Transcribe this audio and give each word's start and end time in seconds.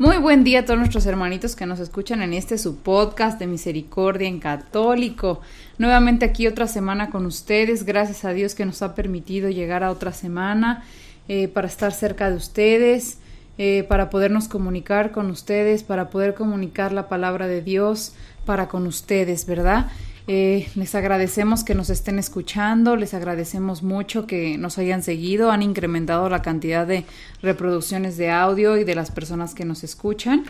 Muy 0.00 0.16
buen 0.16 0.44
día 0.44 0.60
a 0.60 0.64
todos 0.64 0.78
nuestros 0.78 1.04
hermanitos 1.04 1.54
que 1.54 1.66
nos 1.66 1.78
escuchan 1.78 2.22
en 2.22 2.32
este 2.32 2.56
su 2.56 2.78
podcast 2.78 3.38
de 3.38 3.46
Misericordia 3.46 4.28
en 4.28 4.40
Católico. 4.40 5.42
Nuevamente 5.76 6.24
aquí 6.24 6.46
otra 6.46 6.66
semana 6.68 7.10
con 7.10 7.26
ustedes. 7.26 7.84
Gracias 7.84 8.24
a 8.24 8.32
Dios 8.32 8.54
que 8.54 8.64
nos 8.64 8.80
ha 8.80 8.94
permitido 8.94 9.50
llegar 9.50 9.84
a 9.84 9.90
otra 9.90 10.14
semana 10.14 10.84
eh, 11.28 11.48
para 11.48 11.66
estar 11.68 11.92
cerca 11.92 12.30
de 12.30 12.36
ustedes, 12.36 13.18
eh, 13.58 13.84
para 13.90 14.08
podernos 14.08 14.48
comunicar 14.48 15.12
con 15.12 15.30
ustedes, 15.30 15.82
para 15.82 16.08
poder 16.08 16.32
comunicar 16.32 16.92
la 16.92 17.06
palabra 17.06 17.46
de 17.46 17.60
Dios 17.60 18.14
para 18.46 18.68
con 18.68 18.86
ustedes, 18.86 19.44
¿verdad? 19.44 19.90
Eh, 20.32 20.68
les 20.76 20.94
agradecemos 20.94 21.64
que 21.64 21.74
nos 21.74 21.90
estén 21.90 22.20
escuchando, 22.20 22.94
les 22.94 23.14
agradecemos 23.14 23.82
mucho 23.82 24.28
que 24.28 24.56
nos 24.58 24.78
hayan 24.78 25.02
seguido, 25.02 25.50
han 25.50 25.60
incrementado 25.60 26.28
la 26.28 26.40
cantidad 26.40 26.86
de 26.86 27.04
reproducciones 27.42 28.16
de 28.16 28.30
audio 28.30 28.76
y 28.76 28.84
de 28.84 28.94
las 28.94 29.10
personas 29.10 29.56
que 29.56 29.64
nos 29.64 29.82
escuchan. 29.82 30.44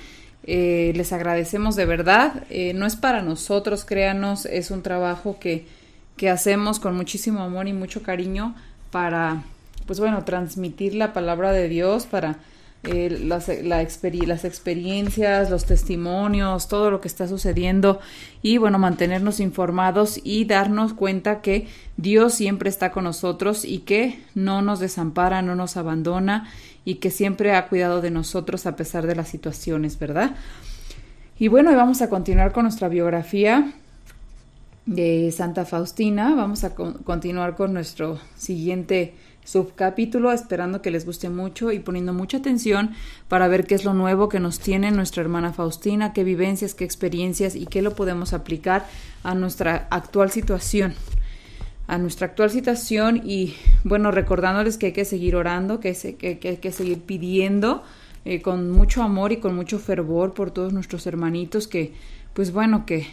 Eh, 0.45 0.93
les 0.97 1.15
agradecemos 1.15 1.77
de 1.77 1.87
verdad. 1.87 2.45
Eh, 2.51 2.75
no 2.75 2.85
es 2.85 2.95
para 2.95 3.23
nosotros, 3.23 3.87
créanos, 3.87 4.45
es 4.45 4.71
un 4.71 4.83
trabajo 4.83 5.39
que, 5.41 5.65
que 6.19 6.29
hacemos 6.29 6.79
con 6.79 6.95
muchísimo 6.95 7.41
amor 7.41 7.67
y 7.67 7.73
mucho 7.73 8.03
cariño 8.03 8.55
para, 8.91 9.45
pues 9.87 9.99
bueno, 9.99 10.25
transmitir 10.25 10.95
la 10.95 11.15
palabra 11.15 11.53
de 11.53 11.71
Dios, 11.71 12.05
para 12.05 12.37
eh, 12.83 13.11
las, 13.23 13.49
las 13.63 14.45
experiencias, 14.45 15.51
los 15.51 15.67
testimonios, 15.67 16.67
todo 16.67 16.91
lo 16.91 17.03
que 17.03 17.09
está 17.09 17.29
sucediendo 17.29 18.01
y 18.41 18.57
bueno, 18.57 18.79
mantenernos 18.79 19.39
informados 19.39 20.19
y 20.25 20.47
darnos 20.47 20.95
cuenta 20.95 21.43
que 21.43 21.67
Dios 21.99 22.33
siempre 22.33 22.71
está 22.71 22.91
con 22.91 23.05
nosotros 23.05 23.67
y 23.67 23.81
que 23.81 24.25
no 24.35 24.63
nos 24.63 24.81
desampara, 24.81 25.43
no 25.43 25.55
nos 25.57 25.77
abandona 25.77 26.49
y 26.87 26.97
que 26.97 27.11
siempre 27.11 27.55
ha 27.55 27.69
cuidado 27.69 28.01
de 28.01 28.11
nosotros 28.11 28.65
a 28.65 28.77
pesar 28.77 29.07
de 29.07 29.15
las 29.15 29.29
situaciones, 29.29 29.99
¿verdad? 29.99 30.31
Y 31.39 31.49
bueno, 31.49 31.75
vamos 31.77 32.01
a 32.01 32.09
continuar 32.09 32.53
con 32.53 32.65
nuestra 32.65 32.89
biografía 32.89 33.75
de 34.87 35.33
Santa 35.33 35.65
Faustina. 35.65 36.35
Vamos 36.35 36.65
a 36.65 36.75
continuar 36.75 37.57
con 37.57 37.73
nuestro 37.73 38.19
siguiente 38.37 39.15
subcapítulo, 39.51 40.31
esperando 40.33 40.81
que 40.81 40.91
les 40.91 41.05
guste 41.05 41.29
mucho 41.29 41.73
y 41.73 41.81
poniendo 41.81 42.13
mucha 42.13 42.39
atención 42.39 42.91
para 43.29 43.49
ver 43.49 43.67
qué 43.67 43.75
es 43.75 43.85
lo 43.85 43.95
nuevo 43.95 44.29
que 44.29 44.39
nos 44.39 44.61
tiene 44.61 44.93
nuestra 44.93 45.23
hermana 45.23 45.53
Faustina, 45.53 46.13
qué 46.13 46.23
vivencias, 46.23 46.75
qué 46.75 46.85
experiencias 46.85 47.57
y 47.57 47.67
qué 47.67 47.83
lo 47.83 47.95
podemos 47.95 48.33
aplicar 48.33 48.87
a 49.25 49.35
nuestra 49.35 49.89
actual 49.91 50.31
situación. 50.31 50.95
A 51.89 51.99
nuestra 51.99 52.29
actual 52.29 52.51
situación 52.51 53.21
y 53.25 53.57
bueno, 53.83 54.13
recordándoles 54.13 54.79
que 54.79 54.87
hay 54.87 54.93
que 54.93 55.05
seguir 55.05 55.35
orando, 55.35 55.81
que, 55.81 55.89
hay 56.23 56.57
que 56.57 56.73
seguir 56.73 57.01
pidiendo 57.01 57.83
eh, 58.25 58.41
con 58.43 58.71
mucho 58.71 59.03
amor 59.03 59.33
y 59.33 59.39
con 59.39 59.57
mucho 59.57 59.81
fervor 59.81 60.33
por 60.33 60.53
todos 60.53 60.73
nuestros 60.73 61.07
hermanitos 61.09 61.67
que 61.67 61.93
pues 62.35 62.53
bueno, 62.53 62.87
que 62.87 63.09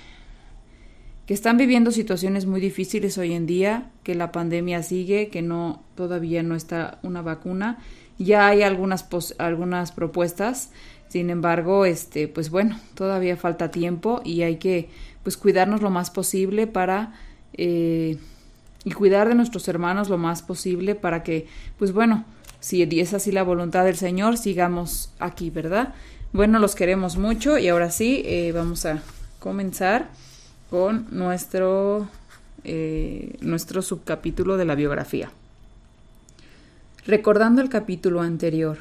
que 1.27 1.33
están 1.33 1.58
viviendo 1.58 1.92
situaciones 1.92 2.45
muy 2.45 2.61
difíciles 2.61 3.17
hoy 3.17 3.33
en 3.33 3.45
día, 3.45 3.92
que 4.04 4.15
la 4.15 4.32
pandemia 4.32 4.82
sigue, 4.82 5.27
que 5.27 5.42
no 5.42 5.83
todavía 5.95 6.42
no 6.42 6.55
está 6.55 6.99
una 7.04 7.21
vacuna. 7.21 7.80
Ya 8.17 8.48
hay 8.48 8.64
algunas 8.64 9.05
algunas 9.38 9.92
propuestas, 9.92 10.71
sin 11.10 11.30
embargo, 11.30 11.86
este 11.86 12.30
pues 12.30 12.49
bueno, 12.49 12.80
todavía 12.95 13.36
falta 13.36 13.71
tiempo 13.71 14.21
y 14.23 14.43
hay 14.43 14.55
que 14.55 14.88
pues 15.21 15.36
cuidarnos 15.36 15.82
lo 15.82 15.89
más 15.89 16.11
posible 16.11 16.65
para 16.65 17.14
eh, 17.54 18.17
y 18.86 18.92
cuidar 18.92 19.27
de 19.27 19.36
nuestros 19.36 19.67
hermanos 19.67 20.08
lo 20.08 20.17
más 20.17 20.42
posible 20.42 20.95
para 20.95 21.23
que 21.23 21.48
pues 21.77 21.92
bueno, 21.92 22.23
si 22.61 22.83
es 22.83 23.14
así 23.14 23.33
la 23.33 23.44
voluntad 23.44 23.83
del 23.83 23.98
Señor, 23.98 24.38
sigamos 24.38 25.11
aquí, 25.20 25.49
¿verdad? 25.49 25.94
Bueno, 26.32 26.58
los 26.59 26.73
queremos 26.73 27.17
mucho 27.17 27.58
y 27.58 27.67
ahora 27.67 27.92
sí, 27.92 28.21
eh, 28.26 28.54
vamos 28.54 28.86
a 28.86 29.04
comenzar 29.39 30.09
con 30.70 31.08
nuestro, 31.11 32.10
eh, 32.64 33.38
nuestro 33.42 33.82
subcapítulo 33.82 34.58
de 34.58 34.66
la 34.66 34.76
biografía. 34.76 35.32
Recordando 37.05 37.61
el 37.61 37.70
capítulo 37.70 38.22
anterior. 38.22 38.77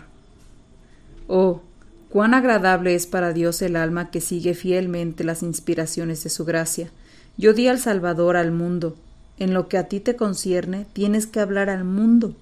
Oh, 1.29 1.63
cuán 2.11 2.35
agradable 2.35 2.95
es 2.95 3.07
para 3.07 3.33
Dios 3.33 3.63
el 3.63 3.77
alma 3.77 4.11
que 4.11 4.21
sigue 4.21 4.55
fielmente 4.55 5.25
las 5.25 5.43
inspiraciones 5.43 6.25
de 6.25 6.31
su 6.31 6.45
gracia. 6.45 6.91
Yo 7.37 7.53
di 7.53 7.69
al 7.69 7.79
Salvador 7.79 8.37
al 8.37 8.53
mundo. 8.53 8.97
En 9.39 9.53
lo 9.53 9.69
que 9.69 9.77
a 9.77 9.85
ti 9.85 10.01
te 10.01 10.17
concierne, 10.17 10.87
tienes 10.93 11.27
que 11.27 11.41
hablar 11.41 11.69
al 11.69 11.85
mundo 11.85 12.35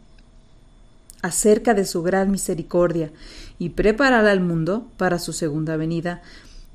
acerca 1.24 1.72
de 1.72 1.86
su 1.86 2.02
gran 2.02 2.30
misericordia 2.30 3.10
y 3.58 3.70
preparar 3.70 4.26
al 4.26 4.40
mundo 4.40 4.86
para 4.98 5.18
su 5.18 5.32
segunda 5.32 5.78
venida, 5.78 6.20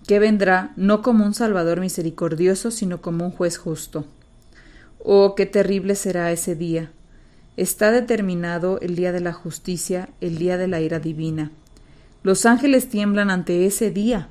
que 0.10 0.18
vendrá 0.18 0.74
no 0.76 1.04
como 1.04 1.24
un 1.24 1.36
Salvador 1.36 1.80
misericordioso, 1.80 2.72
sino 2.72 3.00
como 3.00 3.26
un 3.26 3.32
juez 3.32 3.60
justo. 3.60 4.08
Oh, 4.98 5.36
qué 5.36 5.46
terrible 5.46 5.94
será 5.94 6.32
ese 6.32 6.56
día. 6.56 6.90
Está 7.58 7.92
determinado 7.92 8.80
el 8.82 8.96
día 8.96 9.12
de 9.12 9.20
la 9.20 9.34
justicia, 9.34 10.10
el 10.20 10.40
día 10.40 10.58
de 10.58 10.68
la 10.68 10.82
ira 10.82 11.00
divina. 11.00 11.52
Los 12.24 12.48
ángeles 12.48 12.90
tiemblan 12.90 13.30
ante 13.30 13.68
ese 13.68 13.92
día. 13.92 14.30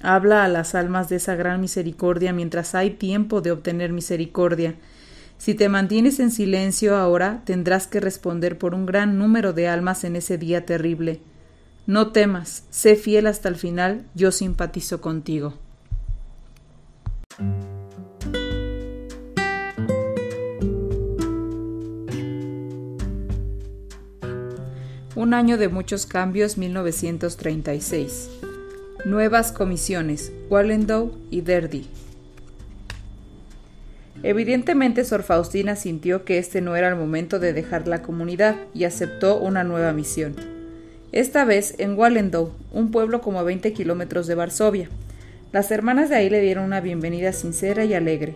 Habla 0.00 0.44
a 0.44 0.48
las 0.48 0.74
almas 0.74 1.10
de 1.10 1.16
esa 1.16 1.34
gran 1.34 1.60
misericordia 1.60 2.32
mientras 2.32 2.74
hay 2.74 2.92
tiempo 2.92 3.42
de 3.42 3.50
obtener 3.50 3.92
misericordia. 3.92 4.76
Si 5.36 5.52
te 5.52 5.68
mantienes 5.68 6.20
en 6.20 6.30
silencio 6.30 6.96
ahora, 6.96 7.42
tendrás 7.44 7.86
que 7.86 8.00
responder 8.00 8.56
por 8.56 8.74
un 8.74 8.86
gran 8.86 9.18
número 9.18 9.52
de 9.52 9.68
almas 9.68 10.04
en 10.04 10.16
ese 10.16 10.38
día 10.38 10.64
terrible. 10.64 11.20
No 11.86 12.12
temas, 12.12 12.64
sé 12.70 12.94
fiel 12.94 13.26
hasta 13.26 13.48
el 13.48 13.56
final, 13.56 14.06
yo 14.14 14.30
simpatizo 14.30 15.00
contigo. 15.00 15.54
Un 25.16 25.34
año 25.34 25.58
de 25.58 25.68
muchos 25.68 26.06
cambios, 26.06 26.56
1936. 26.56 28.30
Nuevas 29.04 29.50
comisiones, 29.50 30.32
Wallendow 30.48 31.18
y 31.32 31.40
Derdy. 31.40 31.88
Evidentemente 34.22 35.04
Sor 35.04 35.24
Faustina 35.24 35.74
sintió 35.74 36.24
que 36.24 36.38
este 36.38 36.60
no 36.60 36.76
era 36.76 36.88
el 36.88 36.94
momento 36.94 37.40
de 37.40 37.52
dejar 37.52 37.88
la 37.88 38.02
comunidad 38.02 38.54
y 38.72 38.84
aceptó 38.84 39.40
una 39.40 39.64
nueva 39.64 39.92
misión 39.92 40.51
esta 41.12 41.44
vez 41.44 41.74
en 41.78 41.98
Wallendow, 41.98 42.52
un 42.72 42.90
pueblo 42.90 43.20
como 43.20 43.38
a 43.38 43.42
20 43.42 43.74
kilómetros 43.74 44.26
de 44.26 44.34
Varsovia. 44.34 44.88
Las 45.52 45.70
hermanas 45.70 46.08
de 46.08 46.16
ahí 46.16 46.30
le 46.30 46.40
dieron 46.40 46.64
una 46.64 46.80
bienvenida 46.80 47.34
sincera 47.34 47.84
y 47.84 47.92
alegre. 47.92 48.34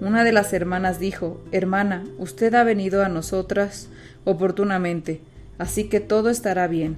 Una 0.00 0.24
de 0.24 0.32
las 0.32 0.52
hermanas 0.52 0.98
dijo 0.98 1.40
Hermana, 1.52 2.04
usted 2.18 2.52
ha 2.54 2.64
venido 2.64 3.04
a 3.04 3.08
nosotras 3.08 3.88
oportunamente, 4.24 5.20
así 5.58 5.84
que 5.84 6.00
todo 6.00 6.28
estará 6.28 6.66
bien. 6.66 6.96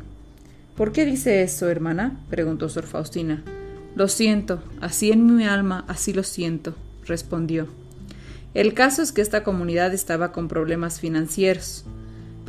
¿Por 0.77 0.93
qué 0.93 1.05
dice 1.05 1.43
eso, 1.43 1.69
hermana? 1.69 2.19
preguntó 2.31 2.71
Sor 2.71 2.87
Faustina. 2.87 3.45
Lo 3.95 4.09
siento, 4.09 4.63
así 4.81 5.13
en 5.13 5.27
mi 5.27 5.45
alma, 5.45 5.85
así 5.89 6.15
lo 6.15 6.23
siento, 6.23 6.75
respondió. 7.05 7.69
El 8.55 8.73
caso 8.73 9.03
es 9.03 9.13
que 9.13 9.21
esta 9.21 9.45
comunidad 9.45 9.93
estaba 9.93 10.33
con 10.33 10.49
problemas 10.49 11.01
financieros. 11.01 11.85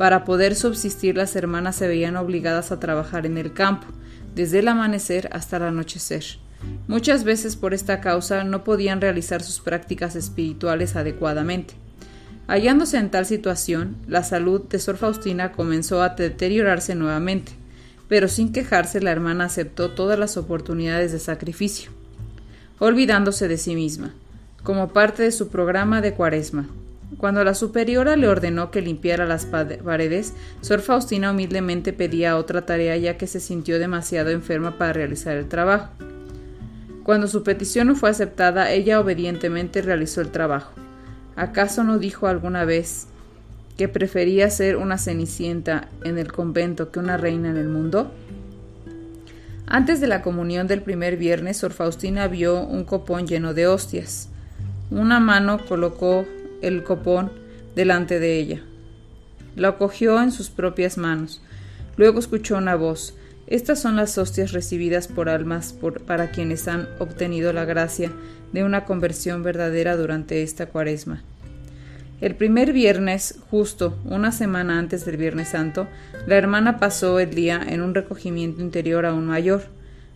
Para 0.00 0.24
poder 0.24 0.54
subsistir 0.54 1.18
las 1.18 1.36
hermanas 1.36 1.76
se 1.76 1.86
veían 1.86 2.16
obligadas 2.16 2.72
a 2.72 2.80
trabajar 2.80 3.26
en 3.26 3.36
el 3.36 3.52
campo, 3.52 3.86
desde 4.34 4.60
el 4.60 4.68
amanecer 4.68 5.28
hasta 5.30 5.58
el 5.58 5.64
anochecer. 5.64 6.24
Muchas 6.88 7.22
veces 7.22 7.54
por 7.54 7.74
esta 7.74 8.00
causa 8.00 8.42
no 8.44 8.64
podían 8.64 9.02
realizar 9.02 9.42
sus 9.42 9.60
prácticas 9.60 10.16
espirituales 10.16 10.96
adecuadamente. 10.96 11.74
Hallándose 12.46 12.96
en 12.96 13.10
tal 13.10 13.26
situación, 13.26 13.98
la 14.08 14.24
salud 14.24 14.62
de 14.70 14.78
Sor 14.78 14.96
Faustina 14.96 15.52
comenzó 15.52 16.00
a 16.00 16.08
deteriorarse 16.08 16.94
nuevamente, 16.94 17.52
pero 18.08 18.26
sin 18.28 18.52
quejarse 18.52 19.02
la 19.02 19.10
hermana 19.10 19.44
aceptó 19.44 19.90
todas 19.90 20.18
las 20.18 20.38
oportunidades 20.38 21.12
de 21.12 21.18
sacrificio, 21.18 21.90
olvidándose 22.78 23.48
de 23.48 23.58
sí 23.58 23.74
misma, 23.74 24.14
como 24.62 24.94
parte 24.94 25.24
de 25.24 25.30
su 25.30 25.48
programa 25.48 26.00
de 26.00 26.14
cuaresma. 26.14 26.70
Cuando 27.20 27.44
la 27.44 27.52
superiora 27.52 28.16
le 28.16 28.28
ordenó 28.28 28.70
que 28.70 28.80
limpiara 28.80 29.26
las 29.26 29.44
paredes, 29.44 30.32
Sor 30.62 30.80
Faustina 30.80 31.32
humildemente 31.32 31.92
pedía 31.92 32.38
otra 32.38 32.64
tarea 32.64 32.96
ya 32.96 33.18
que 33.18 33.26
se 33.26 33.40
sintió 33.40 33.78
demasiado 33.78 34.30
enferma 34.30 34.78
para 34.78 34.94
realizar 34.94 35.36
el 35.36 35.46
trabajo. 35.46 35.90
Cuando 37.02 37.26
su 37.26 37.42
petición 37.42 37.88
no 37.88 37.94
fue 37.94 38.08
aceptada, 38.08 38.72
ella 38.72 39.00
obedientemente 39.00 39.82
realizó 39.82 40.22
el 40.22 40.30
trabajo. 40.30 40.72
¿Acaso 41.36 41.84
no 41.84 41.98
dijo 41.98 42.26
alguna 42.26 42.64
vez 42.64 43.08
que 43.76 43.86
prefería 43.86 44.48
ser 44.48 44.76
una 44.76 44.96
cenicienta 44.96 45.90
en 46.04 46.16
el 46.16 46.32
convento 46.32 46.90
que 46.90 47.00
una 47.00 47.18
reina 47.18 47.50
en 47.50 47.58
el 47.58 47.68
mundo? 47.68 48.10
Antes 49.66 50.00
de 50.00 50.06
la 50.06 50.22
comunión 50.22 50.66
del 50.66 50.80
primer 50.80 51.18
viernes, 51.18 51.58
Sor 51.58 51.72
Faustina 51.74 52.28
vio 52.28 52.62
un 52.62 52.84
copón 52.84 53.26
lleno 53.26 53.52
de 53.52 53.66
hostias. 53.66 54.30
Una 54.90 55.20
mano 55.20 55.60
colocó 55.68 56.24
el 56.62 56.82
copón 56.82 57.30
delante 57.74 58.18
de 58.18 58.38
ella. 58.38 58.60
Lo 59.56 59.78
cogió 59.78 60.20
en 60.22 60.32
sus 60.32 60.50
propias 60.50 60.98
manos. 60.98 61.42
Luego 61.96 62.18
escuchó 62.18 62.56
una 62.56 62.76
voz. 62.76 63.14
Estas 63.46 63.80
son 63.80 63.96
las 63.96 64.16
hostias 64.16 64.52
recibidas 64.52 65.08
por 65.08 65.28
almas 65.28 65.74
para 66.06 66.30
quienes 66.30 66.68
han 66.68 66.88
obtenido 66.98 67.52
la 67.52 67.64
gracia 67.64 68.12
de 68.52 68.64
una 68.64 68.84
conversión 68.84 69.42
verdadera 69.42 69.96
durante 69.96 70.42
esta 70.42 70.66
cuaresma. 70.66 71.22
El 72.20 72.36
primer 72.36 72.72
viernes, 72.72 73.38
justo 73.50 73.98
una 74.04 74.30
semana 74.30 74.78
antes 74.78 75.06
del 75.06 75.16
Viernes 75.16 75.48
Santo, 75.48 75.88
la 76.26 76.36
hermana 76.36 76.78
pasó 76.78 77.18
el 77.18 77.30
día 77.34 77.60
en 77.66 77.80
un 77.80 77.94
recogimiento 77.94 78.60
interior 78.60 79.06
aún 79.06 79.26
mayor, 79.26 79.62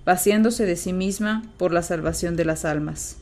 vaciándose 0.04 0.66
de 0.66 0.76
sí 0.76 0.92
misma 0.92 1.44
por 1.56 1.72
la 1.72 1.82
salvación 1.82 2.36
de 2.36 2.44
las 2.44 2.66
almas. 2.66 3.16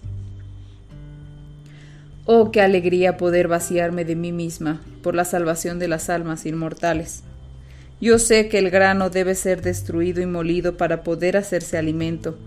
Oh, 2.24 2.50
qué 2.50 2.60
alegría 2.60 3.16
poder 3.16 3.48
vaciarme 3.48 4.04
de 4.04 4.16
mí 4.16 4.32
misma 4.32 4.80
por 5.02 5.14
la 5.14 5.24
salvación 5.24 5.78
de 5.78 5.88
las 5.88 6.08
almas 6.08 6.46
inmortales. 6.46 7.22
Yo 8.00 8.18
sé 8.18 8.48
que 8.48 8.58
el 8.58 8.70
grano 8.70 9.10
debe 9.10 9.34
ser 9.34 9.62
destruido 9.62 10.20
y 10.22 10.26
molido 10.26 10.76
para 10.76 11.02
poder 11.02 11.36
hacerse 11.36 11.78
alimento. 11.78 12.38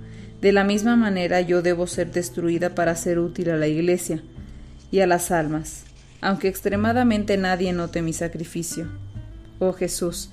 De 0.41 0.51
la 0.51 0.63
misma 0.63 0.95
manera 0.95 1.41
yo 1.41 1.61
debo 1.61 1.87
ser 1.87 2.11
destruida 2.11 2.75
para 2.75 2.95
ser 2.95 3.19
útil 3.19 3.49
a 3.49 3.57
la 3.57 3.67
Iglesia 3.67 4.21
y 4.91 4.99
a 4.99 5.07
las 5.07 5.31
almas 5.31 5.85
aunque 6.25 6.47
extremadamente 6.47 7.37
nadie 7.37 7.71
note 7.71 8.01
mi 8.01 8.11
sacrificio. 8.11 8.87
Oh 9.59 9.73
Jesús, 9.73 10.31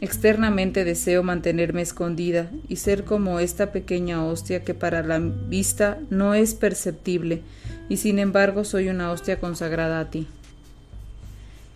externamente 0.00 0.84
deseo 0.84 1.22
mantenerme 1.22 1.82
escondida 1.82 2.50
y 2.68 2.76
ser 2.76 3.04
como 3.04 3.40
esta 3.40 3.72
pequeña 3.72 4.24
hostia 4.24 4.64
que 4.64 4.74
para 4.74 5.02
la 5.02 5.18
vista 5.18 5.98
no 6.10 6.34
es 6.34 6.54
perceptible, 6.54 7.42
y 7.88 7.98
sin 7.98 8.18
embargo 8.18 8.64
soy 8.64 8.88
una 8.88 9.10
hostia 9.10 9.40
consagrada 9.40 10.00
a 10.00 10.10
ti. 10.10 10.26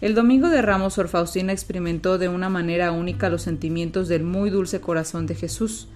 El 0.01 0.15
domingo 0.15 0.49
de 0.49 0.63
Ramos 0.63 0.95
Sor 0.95 1.09
Faustina 1.09 1.53
experimentó 1.53 2.19
de 2.19 2.29
una 2.29 2.49
manera 2.49 2.93
única 2.93 3.29
los 3.29 3.43
sentimientos 3.43 4.09
del 4.09 4.23
muy 4.23 4.49
dulce 4.49 4.81
corazón 4.81 5.27
de 5.27 5.35
Jesús, 5.35 5.89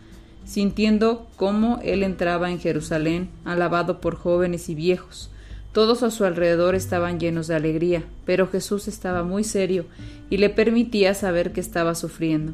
sintiendo 0.44 1.28
cómo 1.36 1.78
él 1.84 2.02
entraba 2.02 2.50
en 2.50 2.58
Jerusalén, 2.58 3.28
alabado 3.44 4.00
por 4.00 4.16
jóvenes 4.16 4.68
y 4.68 4.74
viejos, 4.74 5.30
todos 5.72 6.02
a 6.02 6.10
su 6.10 6.24
alrededor 6.24 6.74
estaban 6.74 7.18
llenos 7.18 7.46
de 7.46 7.54
alegría, 7.54 8.04
pero 8.26 8.46
Jesús 8.46 8.88
estaba 8.88 9.22
muy 9.22 9.42
serio 9.42 9.86
y 10.28 10.36
le 10.36 10.50
permitía 10.50 11.14
saber 11.14 11.52
que 11.52 11.60
estaba 11.60 11.94
sufriendo. 11.94 12.52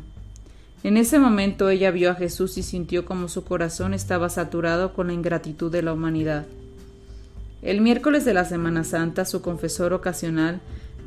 En 0.85 0.97
ese 0.97 1.19
momento 1.19 1.69
ella 1.69 1.91
vio 1.91 2.11
a 2.13 2.15
Jesús 2.15 2.57
y 2.57 2.63
sintió 2.63 3.05
como 3.05 3.29
su 3.29 3.45
corazón 3.45 3.95
estaba 3.95 4.29
saturado 4.29 4.93
con 4.93 5.09
la 5.09 5.13
ingratitud 5.13 5.73
de 5.73 5.83
la 5.83 5.93
humanidad. 5.93 6.47
El 7.61 7.81
miércoles 7.81 8.25
de 8.25 8.35
la 8.35 8.45
Semana 8.45 8.85
Santa, 8.85 9.25
su 9.25 9.43
confesor 9.43 9.93
ocasional, 9.93 10.61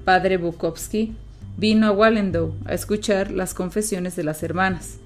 padre 0.03 0.35
Bukowski, 0.35 1.13
vino 1.57 1.87
a 1.87 1.91
Wallendow 1.91 2.53
a 2.65 2.73
escuchar 2.73 3.31
las 3.31 3.53
confesiones 3.53 4.17
de 4.17 4.23
las 4.23 4.43
hermanas. 4.43 4.97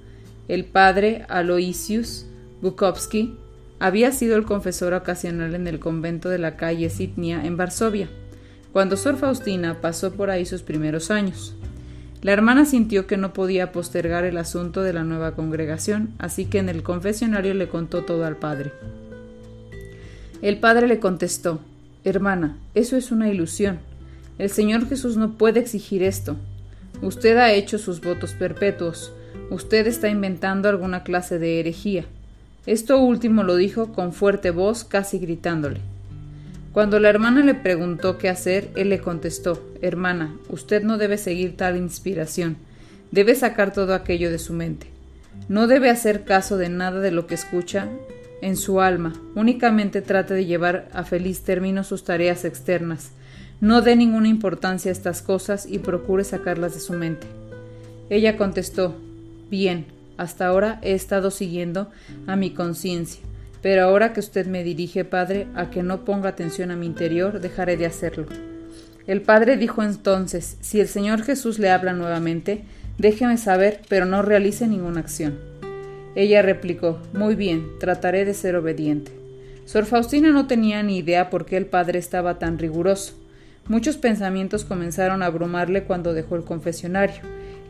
El 0.47 0.65
padre 0.65 1.25
Aloysius 1.29 2.25
Bukowski 2.61 3.35
había 3.79 4.11
sido 4.11 4.35
el 4.35 4.45
confesor 4.45 4.93
ocasional 4.93 5.55
en 5.55 5.67
el 5.67 5.79
convento 5.79 6.29
de 6.29 6.37
la 6.37 6.55
calle 6.57 6.89
Sitnia 6.89 7.45
en 7.45 7.57
Varsovia, 7.57 8.09
cuando 8.71 8.97
Sor 8.97 9.17
Faustina 9.17 9.81
pasó 9.81 10.13
por 10.13 10.29
ahí 10.29 10.45
sus 10.45 10.61
primeros 10.61 11.11
años. 11.11 11.55
La 12.21 12.31
hermana 12.31 12.65
sintió 12.65 13.05
que 13.05 13.17
no 13.17 13.33
podía 13.33 13.71
postergar 13.71 14.23
el 14.23 14.37
asunto 14.37 14.81
de 14.81 14.93
la 14.93 15.03
nueva 15.03 15.35
congregación, 15.35 16.13
así 16.17 16.45
que 16.45 16.59
en 16.59 16.69
el 16.69 16.81
confesionario 16.81 17.53
le 17.53 17.67
contó 17.67 18.03
todo 18.03 18.25
al 18.25 18.37
padre. 18.37 18.71
El 20.41 20.59
padre 20.59 20.87
le 20.87 20.99
contestó 20.99 21.59
Hermana, 22.03 22.57
eso 22.75 22.97
es 22.97 23.11
una 23.11 23.29
ilusión. 23.29 23.79
El 24.37 24.49
Señor 24.49 24.87
Jesús 24.87 25.17
no 25.17 25.37
puede 25.37 25.59
exigir 25.59 26.03
esto. 26.03 26.35
Usted 27.01 27.37
ha 27.37 27.51
hecho 27.51 27.77
sus 27.77 27.99
votos 27.99 28.33
perpetuos. 28.33 29.11
Usted 29.49 29.87
está 29.87 30.07
inventando 30.07 30.69
alguna 30.69 31.03
clase 31.03 31.39
de 31.39 31.59
herejía. 31.59 32.05
Esto 32.65 32.99
último 32.99 33.43
lo 33.43 33.55
dijo 33.55 33.93
con 33.93 34.11
fuerte 34.11 34.49
voz, 34.49 34.83
casi 34.83 35.19
gritándole. 35.19 35.81
Cuando 36.71 36.99
la 36.99 37.09
hermana 37.09 37.43
le 37.43 37.53
preguntó 37.53 38.17
qué 38.17 38.27
hacer, 38.27 38.69
él 38.75 38.89
le 38.89 38.99
contestó 38.99 39.63
Hermana, 39.81 40.35
usted 40.49 40.83
no 40.83 40.97
debe 40.97 41.17
seguir 41.17 41.55
tal 41.55 41.77
inspiración, 41.77 42.57
debe 43.11 43.35
sacar 43.35 43.71
todo 43.71 43.93
aquello 43.93 44.29
de 44.29 44.39
su 44.39 44.51
mente. 44.51 44.87
No 45.47 45.67
debe 45.67 45.89
hacer 45.89 46.25
caso 46.25 46.57
de 46.57 46.69
nada 46.69 46.99
de 46.99 47.11
lo 47.11 47.27
que 47.27 47.35
escucha 47.35 47.87
en 48.41 48.57
su 48.57 48.81
alma, 48.81 49.13
únicamente 49.35 50.01
trate 50.01 50.33
de 50.33 50.45
llevar 50.45 50.89
a 50.91 51.03
feliz 51.03 51.43
término 51.43 51.83
sus 51.83 52.03
tareas 52.03 52.43
externas. 52.45 53.11
No 53.61 53.81
dé 53.81 53.95
ninguna 53.95 54.27
importancia 54.27 54.89
a 54.89 54.91
estas 54.91 55.21
cosas 55.21 55.65
y 55.65 55.79
procure 55.79 56.23
sacarlas 56.23 56.73
de 56.73 56.81
su 56.81 56.93
mente. 56.93 57.27
Ella 58.09 58.37
contestó 58.37 58.95
Bien, 59.49 59.85
hasta 60.17 60.47
ahora 60.47 60.79
he 60.81 60.93
estado 60.93 61.31
siguiendo 61.31 61.89
a 62.27 62.35
mi 62.35 62.51
conciencia, 62.51 63.21
pero 63.61 63.83
ahora 63.83 64.13
que 64.13 64.19
usted 64.19 64.45
me 64.47 64.63
dirige, 64.63 65.05
Padre, 65.05 65.47
a 65.55 65.69
que 65.69 65.83
no 65.83 66.05
ponga 66.05 66.29
atención 66.29 66.71
a 66.71 66.75
mi 66.75 66.85
interior, 66.85 67.39
dejaré 67.39 67.77
de 67.77 67.85
hacerlo. 67.85 68.25
El 69.07 69.21
Padre 69.21 69.57
dijo 69.57 69.83
entonces, 69.83 70.57
si 70.61 70.79
el 70.79 70.87
Señor 70.87 71.23
Jesús 71.23 71.59
le 71.59 71.69
habla 71.69 71.93
nuevamente, 71.93 72.63
déjeme 72.97 73.37
saber, 73.37 73.81
pero 73.87 74.05
no 74.05 74.21
realice 74.21 74.67
ninguna 74.67 75.01
acción. 75.01 75.37
Ella 76.15 76.41
replicó, 76.41 76.99
muy 77.13 77.35
bien, 77.35 77.67
trataré 77.79 78.25
de 78.25 78.33
ser 78.33 78.55
obediente. 78.55 79.11
Sor 79.65 79.85
Faustina 79.85 80.31
no 80.31 80.47
tenía 80.47 80.81
ni 80.81 80.97
idea 80.97 81.29
por 81.29 81.45
qué 81.45 81.57
el 81.57 81.65
Padre 81.65 81.99
estaba 81.99 82.39
tan 82.39 82.57
riguroso. 82.57 83.13
Muchos 83.67 83.97
pensamientos 83.97 84.63
comenzaron 84.63 85.23
a 85.23 85.25
abrumarle 85.25 85.83
cuando 85.83 86.13
dejó 86.13 86.35
el 86.35 86.43
confesionario. 86.43 87.21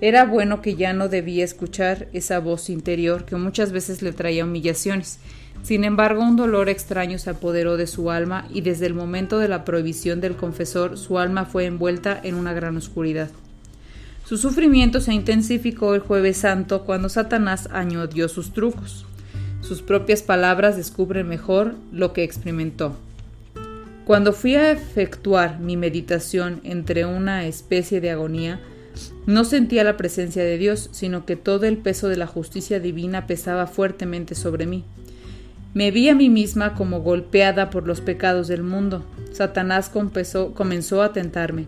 Era 0.07 0.24
bueno 0.24 0.62
que 0.62 0.75
ya 0.75 0.94
no 0.94 1.10
debía 1.10 1.44
escuchar 1.44 2.09
esa 2.14 2.38
voz 2.38 2.69
interior 2.69 3.26
que 3.26 3.38
muchas 3.38 3.71
veces 3.71 4.04
le 4.04 4.14
traía 4.14 4.45
humillaciones. 4.45 5.18
Sin 5.64 5.83
embargo, 5.83 6.21
un 6.21 6.35
dolor 6.35 6.69
extraño 6.69 7.18
se 7.18 7.31
apoderó 7.31 7.76
de 7.76 7.88
su 7.88 8.12
alma 8.12 8.47
y 8.54 8.62
desde 8.62 8.85
el 8.85 8.94
momento 8.94 9.40
de 9.40 9.47
la 9.47 9.66
prohibición 9.66 10.21
del 10.21 10.35
confesor 10.35 11.00
su 11.00 11.18
alma 11.18 11.45
fue 11.45 11.66
envuelta 11.66 12.19
en 12.21 12.35
una 12.35 12.54
gran 12.54 12.78
oscuridad. 12.78 13.31
Su 14.26 14.38
sufrimiento 14.38 15.02
se 15.02 15.12
intensificó 15.12 15.95
el 15.95 16.02
jueves 16.02 16.38
santo 16.38 16.83
cuando 16.83 17.09
Satanás 17.09 17.68
añadió 17.74 18.30
sus 18.30 18.54
trucos. 18.54 19.07
Sus 19.62 19.81
propias 19.81 20.21
palabras 20.21 20.78
descubren 20.78 21.28
mejor 21.28 21.74
lo 21.92 22.14
que 22.14 22.21
experimentó. 22.21 22.95
Cuando 24.06 24.33
fui 24.33 24.54
a 24.54 24.69
efectuar 24.69 25.59
mi 25.59 25.78
meditación 25.78 26.62
entre 26.64 27.06
una 27.06 27.47
especie 27.47 28.02
de 28.02 28.12
agonía, 28.12 28.62
no 29.25 29.44
sentía 29.44 29.83
la 29.83 29.97
presencia 29.97 30.44
de 30.44 30.57
Dios, 30.57 30.90
sino 30.92 31.25
que 31.25 31.35
todo 31.35 31.66
el 31.66 31.78
peso 31.78 32.07
de 32.09 32.18
la 32.18 32.28
justicia 32.28 32.80
divina 32.80 33.28
pesaba 33.28 33.68
fuertemente 33.68 34.35
sobre 34.35 34.66
mí. 34.66 34.83
Me 35.73 35.92
vi 35.92 36.07
a 36.09 36.16
mí 36.16 36.30
misma 36.30 36.73
como 36.73 37.02
golpeada 37.02 37.69
por 37.69 37.85
los 37.85 37.99
pecados 38.02 38.47
del 38.47 38.64
mundo. 38.64 39.04
Satanás 39.33 39.90
comenzó 39.90 41.02
a 41.02 41.11
tentarme. 41.11 41.66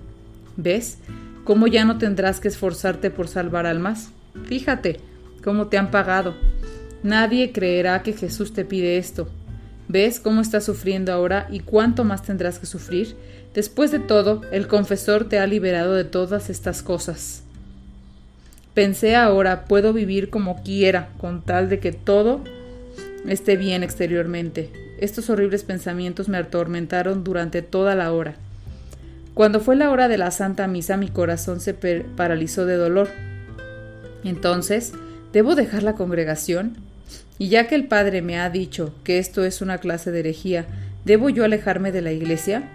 ¿Ves? 0.55 1.00
¿Cómo 1.43 1.67
ya 1.67 1.84
no 1.84 1.98
tendrás 1.98 2.39
que 2.39 2.48
esforzarte 2.48 3.10
por 3.10 3.27
salvar 3.27 3.65
almas? 3.65 4.12
Fíjate 4.46 5.00
cómo 5.43 5.67
te 5.67 5.77
han 5.77 5.91
pagado. 5.91 6.36
Nadie 7.03 7.51
creerá 7.51 8.01
que 8.01 8.13
Jesús 8.13 8.53
te 8.53 8.65
pide 8.65 8.98
esto. 8.98 9.29
¿Ves 9.89 10.19
cómo 10.19 10.41
estás 10.41 10.65
sufriendo 10.65 11.13
ahora 11.13 11.48
y 11.50 11.60
cuánto 11.62 12.03
más 12.03 12.24
tendrás 12.24 12.60
que 12.60 12.65
sufrir? 12.65 13.15
Después 13.54 13.92
de 13.92 14.00
todo, 14.00 14.42
el 14.51 14.68
confesor 14.68 15.27
te 15.27 15.39
ha 15.39 15.48
liberado 15.48 15.94
de 15.94 16.04
todas 16.04 16.50
estas 16.50 16.84
cosas. 16.84 17.44
Pensé 18.74 19.16
ahora, 19.16 19.66
puedo 19.66 19.94
vivir 19.94 20.30
como 20.30 20.62
quiera, 20.62 21.10
con 21.18 21.42
tal 21.42 21.68
de 21.68 21.80
que 21.80 21.92
todo 21.92 22.44
esté 23.27 23.58
bien 23.58 23.82
exteriormente. 23.82 24.70
Estos 25.00 25.30
horribles 25.30 25.63
pensamientos 25.63 26.30
me 26.30 26.38
atormentaron 26.38 27.24
durante 27.24 27.62
toda 27.62 27.96
la 27.96 28.12
hora. 28.12 28.36
Cuando 29.34 29.60
fue 29.60 29.75
la 29.75 29.92
hora 29.92 30.08
de 30.08 30.18
la 30.18 30.32
Santa 30.32 30.68
Misa 30.68 30.98
mi 30.98 31.10
corazón 31.10 31.60
se 31.60 31.74
paralizó 31.74 32.66
de 32.66 32.75
dolor. 32.75 33.10
Entonces, 34.24 34.94
¿debo 35.34 35.56
dejar 35.56 35.84
la 35.84 35.94
congregación? 35.94 36.77
Y 37.38 37.50
ya 37.50 37.68
que 37.68 37.75
el 37.75 37.88
Padre 37.88 38.22
me 38.22 38.39
ha 38.39 38.50
dicho 38.50 38.94
que 39.04 39.20
esto 39.20 39.46
es 39.46 39.62
una 39.62 39.77
clase 39.77 40.12
de 40.12 40.20
herejía, 40.20 40.66
¿debo 41.06 41.30
yo 41.30 41.46
alejarme 41.46 41.92
de 41.92 42.01
la 42.01 42.12
iglesia? 42.12 42.70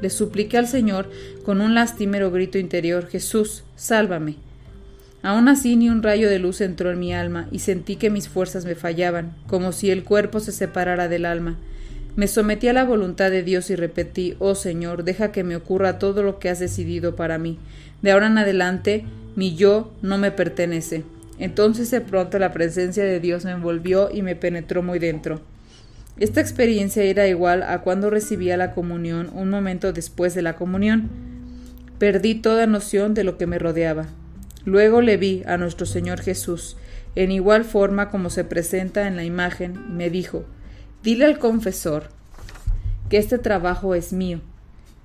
Le 0.00 0.10
supliqué 0.10 0.58
al 0.58 0.68
Señor 0.68 1.10
con 1.44 1.60
un 1.60 1.74
lastimero 1.74 2.30
grito 2.30 2.58
interior 2.58 3.06
Jesús, 3.06 3.64
sálvame. 3.76 4.36
Aún 5.22 5.48
así 5.48 5.76
ni 5.76 5.88
un 5.88 6.02
rayo 6.02 6.28
de 6.28 6.38
luz 6.38 6.60
entró 6.60 6.90
en 6.90 7.00
mi 7.00 7.12
alma 7.14 7.48
y 7.50 7.60
sentí 7.60 7.96
que 7.96 8.10
mis 8.10 8.28
fuerzas 8.28 8.64
me 8.64 8.74
fallaban, 8.74 9.34
como 9.46 9.72
si 9.72 9.90
el 9.90 10.04
cuerpo 10.04 10.40
se 10.40 10.52
separara 10.52 11.08
del 11.08 11.24
alma. 11.24 11.56
Me 12.14 12.28
sometí 12.28 12.68
a 12.68 12.72
la 12.72 12.84
voluntad 12.84 13.30
de 13.30 13.42
Dios 13.42 13.68
y 13.70 13.76
repetí 13.76 14.36
Oh 14.38 14.54
Señor, 14.54 15.04
deja 15.04 15.32
que 15.32 15.44
me 15.44 15.56
ocurra 15.56 15.98
todo 15.98 16.22
lo 16.22 16.38
que 16.38 16.48
has 16.48 16.58
decidido 16.58 17.16
para 17.16 17.38
mí. 17.38 17.58
De 18.02 18.12
ahora 18.12 18.28
en 18.28 18.38
adelante 18.38 19.04
mi 19.34 19.54
yo 19.54 19.92
no 20.00 20.16
me 20.16 20.30
pertenece. 20.30 21.04
Entonces 21.38 21.90
de 21.90 22.00
pronto 22.00 22.38
la 22.38 22.52
presencia 22.52 23.04
de 23.04 23.20
Dios 23.20 23.44
me 23.44 23.50
envolvió 23.50 24.10
y 24.12 24.22
me 24.22 24.36
penetró 24.36 24.82
muy 24.82 24.98
dentro. 24.98 25.40
Esta 26.18 26.40
experiencia 26.40 27.02
era 27.02 27.28
igual 27.28 27.62
a 27.62 27.82
cuando 27.82 28.08
recibía 28.08 28.56
la 28.56 28.72
comunión 28.72 29.30
un 29.34 29.50
momento 29.50 29.92
después 29.92 30.34
de 30.34 30.40
la 30.40 30.56
comunión. 30.56 31.10
Perdí 31.98 32.36
toda 32.36 32.66
noción 32.66 33.12
de 33.12 33.22
lo 33.22 33.36
que 33.36 33.46
me 33.46 33.58
rodeaba. 33.58 34.06
Luego 34.64 35.02
le 35.02 35.18
vi 35.18 35.42
a 35.46 35.58
nuestro 35.58 35.84
Señor 35.84 36.20
Jesús, 36.20 36.78
en 37.14 37.32
igual 37.32 37.64
forma 37.64 38.08
como 38.10 38.30
se 38.30 38.44
presenta 38.44 39.06
en 39.06 39.16
la 39.16 39.24
imagen, 39.24 39.74
y 39.88 39.92
me 39.92 40.10
dijo, 40.10 40.44
Dile 41.02 41.26
al 41.26 41.38
confesor 41.38 42.08
que 43.10 43.18
este 43.18 43.38
trabajo 43.38 43.94
es 43.94 44.12
mío 44.12 44.40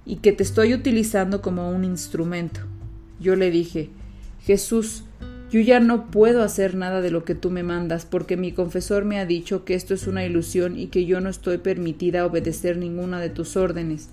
y 0.06 0.18
que 0.18 0.32
te 0.32 0.44
estoy 0.44 0.74
utilizando 0.74 1.42
como 1.42 1.70
un 1.70 1.84
instrumento. 1.84 2.62
Yo 3.20 3.36
le 3.36 3.52
dije, 3.52 3.90
Jesús, 4.44 5.04
yo 5.52 5.60
ya 5.60 5.80
no 5.80 6.10
puedo 6.10 6.42
hacer 6.42 6.74
nada 6.74 7.02
de 7.02 7.12
lo 7.12 7.24
que 7.24 7.36
tú 7.36 7.52
me 7.52 7.62
mandas, 7.62 8.06
porque 8.06 8.38
mi 8.38 8.52
confesor 8.52 9.06
me 9.06 9.20
ha 9.20 9.26
dicho 9.26 9.66
que 9.66 9.76
esto 9.76 9.94
es 9.94 10.08
una 10.08 10.26
ilusión 10.26 10.80
y 10.80 10.88
que 10.88 11.06
yo 11.06 11.22
no 11.22 11.30
estoy 11.30 11.60
permitida 11.60 12.22
a 12.22 12.26
obedecer 12.26 12.78
ninguna 12.78 13.20
de 13.20 13.30
tus 13.30 13.56
órdenes. 13.56 14.10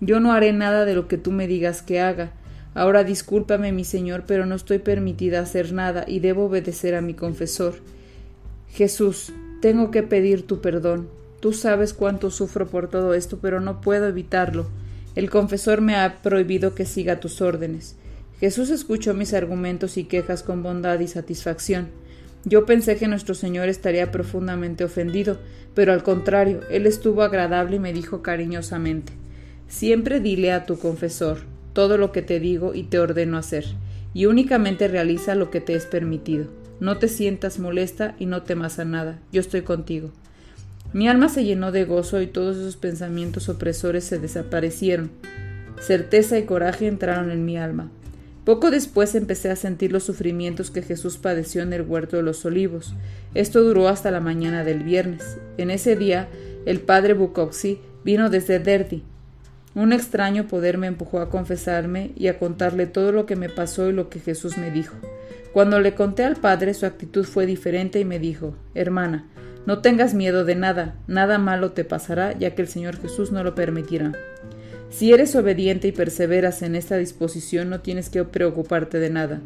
Yo 0.00 0.20
no 0.20 0.32
haré 0.32 0.52
nada 0.52 0.84
de 0.84 0.94
lo 0.94 1.08
que 1.08 1.18
tú 1.18 1.32
me 1.32 1.48
digas 1.48 1.82
que 1.82 2.00
haga, 2.00 2.32
Ahora 2.76 3.04
discúlpame, 3.04 3.72
mi 3.72 3.84
señor, 3.84 4.24
pero 4.26 4.44
no 4.44 4.54
estoy 4.54 4.78
permitida 4.80 5.40
hacer 5.40 5.72
nada 5.72 6.04
y 6.06 6.20
debo 6.20 6.44
obedecer 6.44 6.94
a 6.94 7.00
mi 7.00 7.14
confesor. 7.14 7.76
Jesús, 8.68 9.32
tengo 9.62 9.90
que 9.90 10.02
pedir 10.02 10.46
tu 10.46 10.60
perdón. 10.60 11.08
Tú 11.40 11.54
sabes 11.54 11.94
cuánto 11.94 12.30
sufro 12.30 12.66
por 12.66 12.90
todo 12.90 13.14
esto, 13.14 13.38
pero 13.40 13.60
no 13.60 13.80
puedo 13.80 14.06
evitarlo. 14.06 14.66
El 15.14 15.30
confesor 15.30 15.80
me 15.80 15.96
ha 15.96 16.18
prohibido 16.20 16.74
que 16.74 16.84
siga 16.84 17.18
tus 17.18 17.40
órdenes. 17.40 17.96
Jesús 18.40 18.70
escuchó 18.70 19.14
mis 19.14 19.32
argumentos 19.32 19.96
y 19.96 20.04
quejas 20.04 20.42
con 20.42 20.62
bondad 20.62 21.00
y 21.00 21.08
satisfacción. 21.08 21.88
Yo 22.44 22.66
pensé 22.66 22.96
que 22.96 23.08
nuestro 23.08 23.34
Señor 23.34 23.68
estaría 23.68 24.12
profundamente 24.12 24.84
ofendido, 24.84 25.38
pero 25.74 25.92
al 25.92 26.02
contrario, 26.02 26.60
Él 26.70 26.86
estuvo 26.86 27.22
agradable 27.22 27.76
y 27.76 27.80
me 27.80 27.92
dijo 27.92 28.22
cariñosamente 28.22 29.12
Siempre 29.68 30.20
dile 30.20 30.52
a 30.52 30.64
tu 30.64 30.78
confesor, 30.78 31.38
todo 31.72 31.98
lo 31.98 32.12
que 32.12 32.22
te 32.22 32.38
digo 32.38 32.72
y 32.74 32.84
te 32.84 33.00
ordeno 33.00 33.36
hacer, 33.36 33.64
y 34.14 34.26
únicamente 34.26 34.86
realiza 34.86 35.34
lo 35.34 35.50
que 35.50 35.60
te 35.60 35.74
es 35.74 35.86
permitido. 35.86 36.46
No 36.78 36.98
te 36.98 37.08
sientas 37.08 37.58
molesta 37.58 38.14
y 38.18 38.26
no 38.26 38.42
temas 38.42 38.78
a 38.78 38.84
nada, 38.84 39.18
yo 39.32 39.40
estoy 39.40 39.62
contigo. 39.62 40.10
Mi 40.92 41.08
alma 41.08 41.28
se 41.28 41.44
llenó 41.44 41.72
de 41.72 41.84
gozo 41.84 42.22
y 42.22 42.26
todos 42.26 42.56
esos 42.56 42.76
pensamientos 42.76 43.48
opresores 43.48 44.04
se 44.04 44.18
desaparecieron. 44.18 45.10
Certeza 45.80 46.38
y 46.38 46.44
coraje 46.44 46.86
entraron 46.86 47.30
en 47.30 47.44
mi 47.44 47.56
alma. 47.56 47.90
Poco 48.46 48.70
después 48.70 49.14
empecé 49.14 49.50
a 49.50 49.56
sentir 49.56 49.92
los 49.92 50.04
sufrimientos 50.04 50.70
que 50.70 50.80
Jesús 50.80 51.18
padeció 51.18 51.60
en 51.62 51.74
el 51.74 51.82
huerto 51.82 52.16
de 52.16 52.22
los 52.22 52.42
olivos. 52.46 52.94
Esto 53.34 53.62
duró 53.62 53.88
hasta 53.88 54.10
la 54.10 54.20
mañana 54.20 54.64
del 54.64 54.84
viernes. 54.84 55.36
En 55.58 55.70
ese 55.70 55.96
día, 55.96 56.28
el 56.64 56.80
padre 56.80 57.12
Bukowski 57.12 57.80
vino 58.04 58.30
desde 58.30 58.60
Derdi, 58.60 59.02
un 59.76 59.92
extraño 59.92 60.46
poder 60.46 60.78
me 60.78 60.86
empujó 60.86 61.20
a 61.20 61.28
confesarme 61.28 62.12
y 62.16 62.28
a 62.28 62.38
contarle 62.38 62.86
todo 62.86 63.12
lo 63.12 63.26
que 63.26 63.36
me 63.36 63.50
pasó 63.50 63.90
y 63.90 63.92
lo 63.92 64.08
que 64.08 64.20
Jesús 64.20 64.56
me 64.56 64.70
dijo. 64.70 64.96
Cuando 65.52 65.80
le 65.80 65.94
conté 65.94 66.24
al 66.24 66.36
Padre, 66.36 66.72
su 66.72 66.86
actitud 66.86 67.24
fue 67.26 67.44
diferente 67.44 68.00
y 68.00 68.06
me 68.06 68.18
dijo 68.18 68.54
Hermana, 68.74 69.26
no 69.66 69.82
tengas 69.82 70.14
miedo 70.14 70.46
de 70.46 70.54
nada, 70.54 70.94
nada 71.08 71.36
malo 71.36 71.72
te 71.72 71.84
pasará, 71.84 72.32
ya 72.38 72.54
que 72.54 72.62
el 72.62 72.68
Señor 72.68 72.96
Jesús 72.96 73.32
no 73.32 73.44
lo 73.44 73.54
permitirá. 73.54 74.12
Si 74.90 75.12
eres 75.12 75.34
obediente 75.34 75.88
y 75.88 75.92
perseveras 75.92 76.62
en 76.62 76.74
esta 76.76 76.96
disposición, 76.96 77.70
no 77.70 77.80
tienes 77.80 78.08
que 78.08 78.24
preocuparte 78.24 78.98
de 78.98 79.10
nada. 79.10 79.40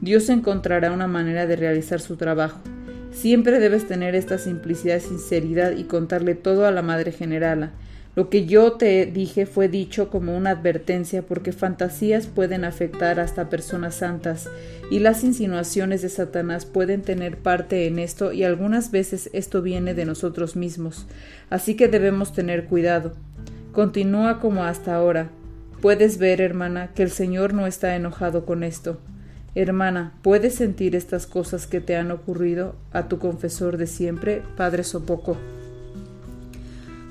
Dios 0.00 0.28
encontrará 0.28 0.92
una 0.92 1.06
manera 1.06 1.46
de 1.46 1.56
realizar 1.56 2.00
su 2.00 2.16
trabajo. 2.16 2.60
Siempre 3.12 3.60
debes 3.60 3.86
tener 3.86 4.14
esta 4.14 4.38
simplicidad 4.38 4.96
y 4.98 5.00
sinceridad 5.00 5.72
y 5.72 5.84
contarle 5.84 6.34
todo 6.34 6.66
a 6.66 6.70
la 6.70 6.82
Madre 6.82 7.12
Generala, 7.12 7.72
lo 8.16 8.30
que 8.30 8.46
yo 8.46 8.72
te 8.72 9.04
dije 9.04 9.44
fue 9.44 9.68
dicho 9.68 10.08
como 10.08 10.34
una 10.34 10.52
advertencia 10.52 11.20
porque 11.20 11.52
fantasías 11.52 12.26
pueden 12.26 12.64
afectar 12.64 13.20
hasta 13.20 13.50
personas 13.50 13.96
santas 13.96 14.48
y 14.90 15.00
las 15.00 15.22
insinuaciones 15.22 16.00
de 16.00 16.08
Satanás 16.08 16.64
pueden 16.64 17.02
tener 17.02 17.36
parte 17.36 17.86
en 17.86 17.98
esto 17.98 18.32
y 18.32 18.42
algunas 18.42 18.90
veces 18.90 19.28
esto 19.34 19.60
viene 19.60 19.92
de 19.92 20.06
nosotros 20.06 20.56
mismos. 20.56 21.06
Así 21.50 21.74
que 21.74 21.88
debemos 21.88 22.32
tener 22.32 22.64
cuidado. 22.64 23.12
Continúa 23.76 24.40
como 24.40 24.64
hasta 24.64 24.94
ahora. 24.94 25.28
Puedes 25.82 26.16
ver, 26.16 26.40
hermana, 26.40 26.94
que 26.94 27.02
el 27.02 27.10
Señor 27.10 27.52
no 27.52 27.66
está 27.66 27.94
enojado 27.94 28.46
con 28.46 28.64
esto. 28.64 28.98
Hermana, 29.54 30.14
¿puedes 30.22 30.54
sentir 30.54 30.96
estas 30.96 31.26
cosas 31.26 31.66
que 31.66 31.82
te 31.82 31.94
han 31.94 32.10
ocurrido 32.10 32.74
a 32.94 33.06
tu 33.06 33.18
confesor 33.18 33.76
de 33.76 33.86
siempre, 33.86 34.42
Padre 34.56 34.82
Sopoco? 34.82 35.36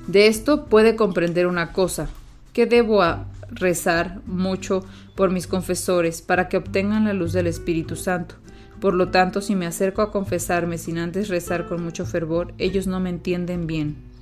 De 0.08 0.26
esto 0.26 0.64
puede 0.64 0.96
comprender 0.96 1.46
una 1.46 1.72
cosa, 1.72 2.08
que 2.52 2.66
debo 2.66 3.00
rezar 3.48 4.18
mucho 4.26 4.84
por 5.14 5.30
mis 5.30 5.46
confesores 5.46 6.20
para 6.20 6.48
que 6.48 6.56
obtengan 6.56 7.04
la 7.04 7.12
luz 7.12 7.32
del 7.32 7.46
Espíritu 7.46 7.94
Santo. 7.94 8.34
Por 8.80 8.94
lo 8.94 9.10
tanto, 9.10 9.40
si 9.40 9.54
me 9.54 9.66
acerco 9.66 10.02
a 10.02 10.10
confesarme 10.10 10.78
sin 10.78 10.98
antes 10.98 11.28
rezar 11.28 11.68
con 11.68 11.80
mucho 11.80 12.04
fervor, 12.04 12.54
ellos 12.58 12.88
no 12.88 12.98
me 12.98 13.10
entienden 13.10 13.68
bien. 13.68 14.15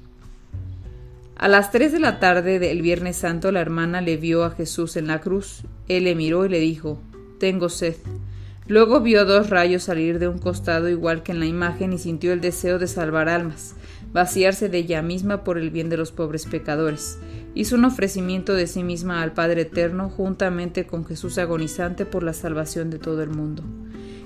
A 1.36 1.48
las 1.48 1.70
tres 1.70 1.92
de 1.92 2.00
la 2.00 2.20
tarde 2.20 2.58
del 2.58 2.82
Viernes 2.82 3.16
Santo 3.16 3.52
la 3.52 3.60
hermana 3.60 4.00
le 4.00 4.16
vio 4.16 4.44
a 4.44 4.50
Jesús 4.50 4.96
en 4.96 5.06
la 5.06 5.20
cruz. 5.20 5.62
Él 5.88 6.04
le 6.04 6.14
miró 6.14 6.46
y 6.46 6.48
le 6.48 6.60
dijo 6.60 7.00
Tengo 7.38 7.68
sed. 7.68 7.96
Luego 8.66 9.00
vio 9.00 9.24
dos 9.24 9.50
rayos 9.50 9.82
salir 9.82 10.18
de 10.18 10.28
un 10.28 10.38
costado 10.38 10.88
igual 10.88 11.22
que 11.22 11.32
en 11.32 11.40
la 11.40 11.46
imagen 11.46 11.92
y 11.92 11.98
sintió 11.98 12.32
el 12.32 12.40
deseo 12.40 12.78
de 12.78 12.86
salvar 12.86 13.28
almas 13.28 13.74
vaciarse 14.14 14.68
de 14.68 14.78
ella 14.78 15.02
misma 15.02 15.42
por 15.42 15.58
el 15.58 15.70
bien 15.70 15.90
de 15.90 15.96
los 15.96 16.12
pobres 16.12 16.46
pecadores. 16.46 17.18
Hizo 17.54 17.74
un 17.74 17.84
ofrecimiento 17.84 18.54
de 18.54 18.68
sí 18.68 18.84
misma 18.84 19.22
al 19.22 19.32
Padre 19.32 19.62
Eterno 19.62 20.08
juntamente 20.08 20.86
con 20.86 21.04
Jesús 21.04 21.36
agonizante 21.36 22.06
por 22.06 22.22
la 22.22 22.32
salvación 22.32 22.90
de 22.90 23.00
todo 23.00 23.22
el 23.22 23.30
mundo. 23.30 23.64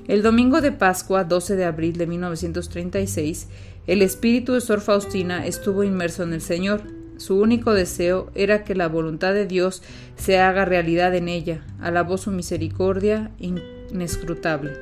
El 0.07 0.23
domingo 0.23 0.61
de 0.61 0.73
Pascua, 0.73 1.25
12 1.25 1.57
de 1.57 1.65
abril 1.65 1.97
de 1.97 2.07
1936, 2.07 3.49
el 3.87 4.03
espíritu 4.03 4.53
de 4.53 4.61
Sor 4.61 4.83
Faustina 4.83 5.47
estuvo 5.47 5.85
inmerso 5.85 6.23
en 6.23 6.35
el 6.35 6.43
Señor. 6.43 6.83
Su 7.19 7.39
único 7.39 7.75
deseo 7.75 8.31
era 8.35 8.65
que 8.65 8.75
la 8.75 8.89
voluntad 8.89 9.35
de 9.35 9.47
Dios 9.47 9.83
se 10.17 10.39
haga 10.39 10.65
realidad 10.65 11.15
en 11.15 11.29
ella. 11.29 11.67
Alabó 11.81 12.17
su 12.17 12.31
misericordia 12.31 13.33
inescrutable. 13.39 14.73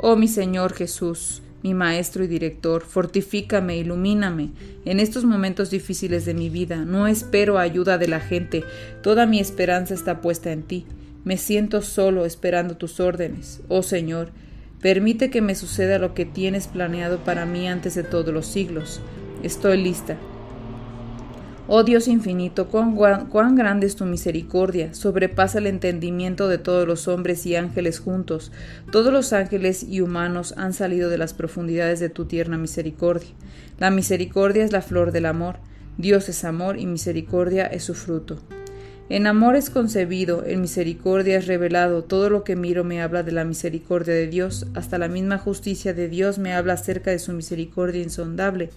Oh 0.00 0.16
mi 0.16 0.28
Señor 0.28 0.72
Jesús, 0.72 1.42
mi 1.62 1.74
maestro 1.74 2.24
y 2.24 2.26
director, 2.26 2.82
fortifícame, 2.82 3.76
ilumíname 3.76 4.50
en 4.84 4.98
estos 4.98 5.24
momentos 5.24 5.68
difíciles 5.68 6.24
de 6.24 6.32
mi 6.32 6.48
vida. 6.48 6.84
No 6.84 7.06
espero 7.06 7.58
ayuda 7.58 7.98
de 7.98 8.08
la 8.08 8.20
gente, 8.20 8.64
toda 9.02 9.26
mi 9.26 9.40
esperanza 9.40 9.92
está 9.92 10.20
puesta 10.20 10.52
en 10.52 10.62
ti. 10.62 10.86
Me 11.24 11.36
siento 11.36 11.82
solo 11.82 12.24
esperando 12.24 12.76
tus 12.76 12.98
órdenes. 12.98 13.60
Oh 13.68 13.82
Señor, 13.82 14.30
permite 14.80 15.28
que 15.28 15.42
me 15.42 15.54
suceda 15.54 15.98
lo 15.98 16.14
que 16.14 16.24
tienes 16.24 16.66
planeado 16.66 17.18
para 17.24 17.44
mí 17.44 17.68
antes 17.68 17.94
de 17.94 18.04
todos 18.04 18.32
los 18.32 18.46
siglos. 18.46 19.00
Estoy 19.42 19.82
lista. 19.82 20.16
Oh 21.72 21.84
Dios 21.84 22.08
infinito, 22.08 22.66
cuán, 22.66 23.54
grande 23.54 23.86
es 23.86 23.94
tu 23.94 24.04
misericordia, 24.04 24.92
sobrepasa 24.92 25.58
el 25.58 25.68
entendimiento 25.68 26.48
de 26.48 26.58
todos 26.58 26.84
los 26.84 27.06
hombres 27.06 27.46
y 27.46 27.54
ángeles 27.54 28.00
juntos. 28.00 28.50
Todos 28.90 29.12
los 29.12 29.32
ángeles 29.32 29.84
y 29.84 30.00
humanos 30.00 30.52
han 30.56 30.72
salido 30.72 31.08
de 31.10 31.16
las 31.16 31.32
profundidades 31.32 32.00
de 32.00 32.08
tu 32.08 32.24
tierna 32.24 32.58
misericordia. 32.58 33.30
La 33.78 33.92
misericordia 33.92 34.64
es 34.64 34.72
la 34.72 34.82
flor 34.82 35.12
del 35.12 35.26
amor. 35.26 35.58
Dios 35.96 36.28
es 36.28 36.42
amor 36.42 36.76
y 36.76 36.86
misericordia 36.86 37.66
es 37.66 37.84
su 37.84 37.94
fruto. 37.94 38.40
En 39.08 39.28
amor 39.28 39.54
es 39.54 39.70
concebido, 39.70 40.44
en 40.44 40.62
misericordia 40.62 41.38
es 41.38 41.46
revelado, 41.46 42.02
todo 42.02 42.30
lo 42.30 42.42
que 42.42 42.56
miro 42.56 42.82
me 42.82 43.00
habla 43.00 43.22
de 43.22 43.30
la 43.30 43.44
misericordia 43.44 44.14
de 44.14 44.26
Dios, 44.26 44.66
hasta 44.74 44.98
la 44.98 45.06
misma 45.06 45.38
justicia 45.38 45.94
de 45.94 46.08
Dios 46.08 46.38
me 46.38 46.52
habla 46.52 46.72
acerca 46.72 47.12
de 47.12 47.20
su 47.20 47.32
misericordia 47.32 48.02
insondable 48.02 48.70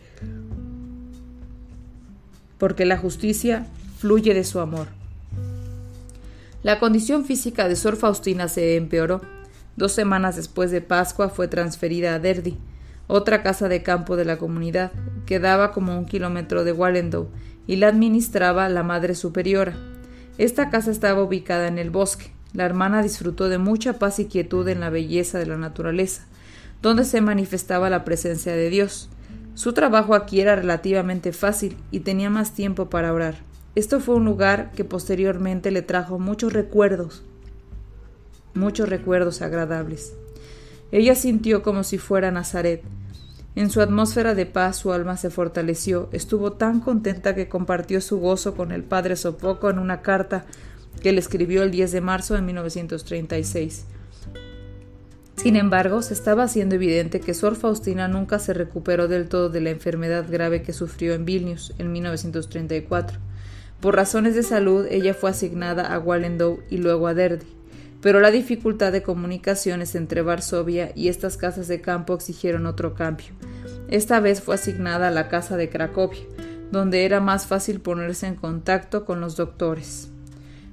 porque 2.64 2.86
la 2.86 2.98
justicia 2.98 3.68
fluye 3.98 4.34
de 4.34 4.46
su 4.46 4.62
amor. 4.62 4.88
La 6.62 6.80
condición 6.80 7.26
física 7.26 7.68
de 7.68 7.76
Sor 7.76 7.98
Faustina 7.98 8.48
se 8.48 8.78
empeoró. 8.78 9.20
Dos 9.76 9.92
semanas 9.92 10.38
después 10.38 10.72
de 10.72 10.80
Pascua 10.80 11.28
fue 11.28 11.50
transferida 11.50 12.16
a 12.16 12.20
Derdi, 12.20 12.58
otra 13.08 13.44
casa 13.44 13.68
de 13.68 13.84
campo 13.84 14.16
de 14.16 14.24
la 14.24 14.38
comunidad, 14.38 14.94
que 15.26 15.42
daba 15.42 15.74
como 15.74 16.00
un 16.00 16.06
kilómetro 16.06 16.64
de 16.64 16.72
Wallendow. 16.72 17.28
y 17.68 17.76
la 17.76 17.90
administraba 17.90 18.70
la 18.70 18.84
Madre 18.84 19.14
Superiora. 19.14 19.76
Esta 20.38 20.70
casa 20.70 20.90
estaba 20.90 21.22
ubicada 21.22 21.68
en 21.68 21.78
el 21.78 21.90
bosque. 21.90 22.32
La 22.54 22.64
hermana 22.64 23.04
disfrutó 23.04 23.50
de 23.50 23.58
mucha 23.58 24.00
paz 24.00 24.20
y 24.20 24.28
quietud 24.28 24.66
en 24.70 24.80
la 24.80 24.90
belleza 24.90 25.38
de 25.38 25.48
la 25.48 25.58
naturaleza, 25.58 26.24
donde 26.82 27.04
se 27.04 27.20
manifestaba 27.20 27.90
la 27.90 28.06
presencia 28.06 28.56
de 28.56 28.70
Dios. 28.70 29.10
Su 29.56 29.74
trabajo 29.74 30.16
aquí 30.16 30.42
era 30.42 30.56
relativamente 30.56 31.32
fácil 31.32 31.78
y 31.92 32.00
tenía 32.00 32.30
más 32.30 32.54
tiempo 32.54 32.90
para 32.90 33.14
orar. 33.14 33.36
Esto 33.76 34.00
fue 34.00 34.16
un 34.16 34.26
lugar 34.26 34.72
que 34.72 34.84
posteriormente 34.84 35.72
le 35.72 35.82
trajo 35.82 36.20
muchos 36.20 36.54
recuerdos, 36.54 37.24
muchos 38.54 38.90
recuerdos 38.90 39.42
agradables. 39.42 40.14
Ella 40.92 41.16
sintió 41.16 41.64
como 41.64 41.84
si 41.84 41.98
fuera 41.98 42.32
Nazaret. 42.32 42.84
En 43.56 43.70
su 43.70 43.82
atmósfera 43.82 44.34
de 44.34 44.48
paz 44.48 44.78
su 44.78 44.92
alma 44.92 45.18
se 45.18 45.30
fortaleció, 45.30 46.10
estuvo 46.12 46.54
tan 46.54 46.80
contenta 46.80 47.36
que 47.36 47.50
compartió 47.50 48.02
su 48.02 48.20
gozo 48.20 48.56
con 48.56 48.72
el 48.72 48.84
padre 48.84 49.16
Sopoco 49.16 49.70
en 49.70 49.78
una 49.78 50.02
carta 50.02 50.46
que 51.02 51.12
le 51.12 51.20
escribió 51.20 51.62
el 51.62 51.70
10 51.70 51.92
de 51.92 52.02
marzo 52.02 52.34
de 52.34 52.42
1936. 52.42 53.86
Sin 55.36 55.56
embargo, 55.56 56.02
se 56.02 56.14
estaba 56.14 56.44
haciendo 56.44 56.76
evidente 56.76 57.20
que 57.20 57.34
Sor 57.34 57.56
Faustina 57.56 58.08
nunca 58.08 58.40
se 58.40 58.54
recuperó 58.54 59.08
del 59.08 59.28
todo 59.28 59.50
de 59.50 59.62
la 59.62 59.72
enfermedad 59.72 60.26
grave 60.30 60.62
que 60.62 60.74
sufrió 60.74 61.14
en 61.14 61.26
Vilnius 61.26 61.74
en 61.80 61.92
1934. 61.92 63.20
Por 63.82 63.96
razones 63.96 64.36
de 64.36 64.44
salud, 64.44 64.86
ella 64.90 65.14
fue 65.14 65.32
asignada 65.32 65.94
a 65.94 66.00
Wallendow 66.00 66.60
y 66.70 66.78
luego 66.78 67.08
a 67.08 67.14
Derdy, 67.14 67.48
pero 68.00 68.22
la 68.22 68.32
dificultad 68.32 68.94
de 68.94 69.04
comunicaciones 69.04 69.96
entre 69.96 70.22
Varsovia 70.22 70.94
y 70.96 71.10
estas 71.10 71.36
casas 71.36 71.68
de 71.68 71.82
campo 71.82 72.14
exigieron 72.14 72.66
otro 72.66 72.94
cambio. 72.94 73.34
Esta 73.90 74.22
vez 74.22 74.42
fue 74.42 74.56
asignada 74.56 75.10
a 75.10 75.12
la 75.12 75.28
casa 75.28 75.58
de 75.58 75.70
Cracovia, 75.70 76.24
donde 76.72 77.04
era 77.04 77.20
más 77.20 77.46
fácil 77.46 77.82
ponerse 77.82 78.28
en 78.28 78.36
contacto 78.36 79.04
con 79.04 79.20
los 79.20 79.36
doctores. 79.36 80.13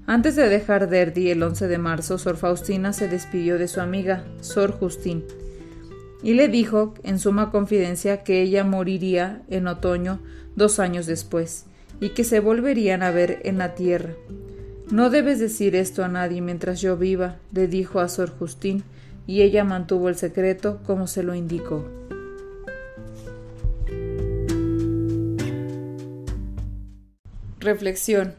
Antes 0.07 0.35
de 0.37 0.49
dejar 0.49 0.88
Derdy 0.88 1.30
el 1.30 1.42
11 1.42 1.69
de 1.69 1.78
marzo, 1.78 2.19
Sor 2.19 2.37
Faustina 2.37 2.92
se 2.92 3.09
despidió 3.09 3.59
de 3.59 3.69
su 3.69 3.80
amiga, 3.80 4.25
Sor 4.40 4.73
Justín, 4.73 5.25
y 6.23 6.35
le 6.35 6.49
dijo, 6.49 6.95
en 7.02 7.19
suma 7.19 7.50
confidencia, 7.50 8.23
que 8.25 8.42
ella 8.42 8.64
moriría 8.64 9.42
en 9.49 9.69
otoño 9.69 10.21
dos 10.57 10.78
años 10.78 11.07
después, 11.07 11.66
y 12.00 12.11
que 12.11 12.25
se 12.25 12.40
volverían 12.40 13.02
a 13.02 13.11
ver 13.11 13.40
en 13.45 13.59
la 13.59 13.75
tierra. 13.75 14.14
No 14.90 15.09
debes 15.11 15.38
decir 15.38 15.76
esto 15.76 16.04
a 16.04 16.09
nadie 16.09 16.40
mientras 16.40 16.80
yo 16.80 16.97
viva, 16.97 17.37
le 17.52 17.69
dijo 17.69 18.00
a 18.00 18.09
Sor 18.09 18.30
Justín, 18.37 18.83
y 19.26 19.42
ella 19.42 19.62
mantuvo 19.62 20.09
el 20.09 20.16
secreto 20.16 20.80
como 20.85 21.07
se 21.07 21.23
lo 21.23 21.35
indicó. 21.35 21.87
Reflexión. 27.61 28.35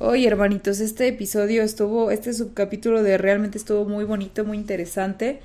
Oye, 0.00 0.28
hermanitos, 0.28 0.78
este 0.78 1.08
episodio 1.08 1.64
estuvo, 1.64 2.12
este 2.12 2.32
subcapítulo 2.32 3.02
de 3.02 3.18
realmente 3.18 3.58
estuvo 3.58 3.84
muy 3.84 4.04
bonito, 4.04 4.44
muy 4.44 4.56
interesante 4.56 5.40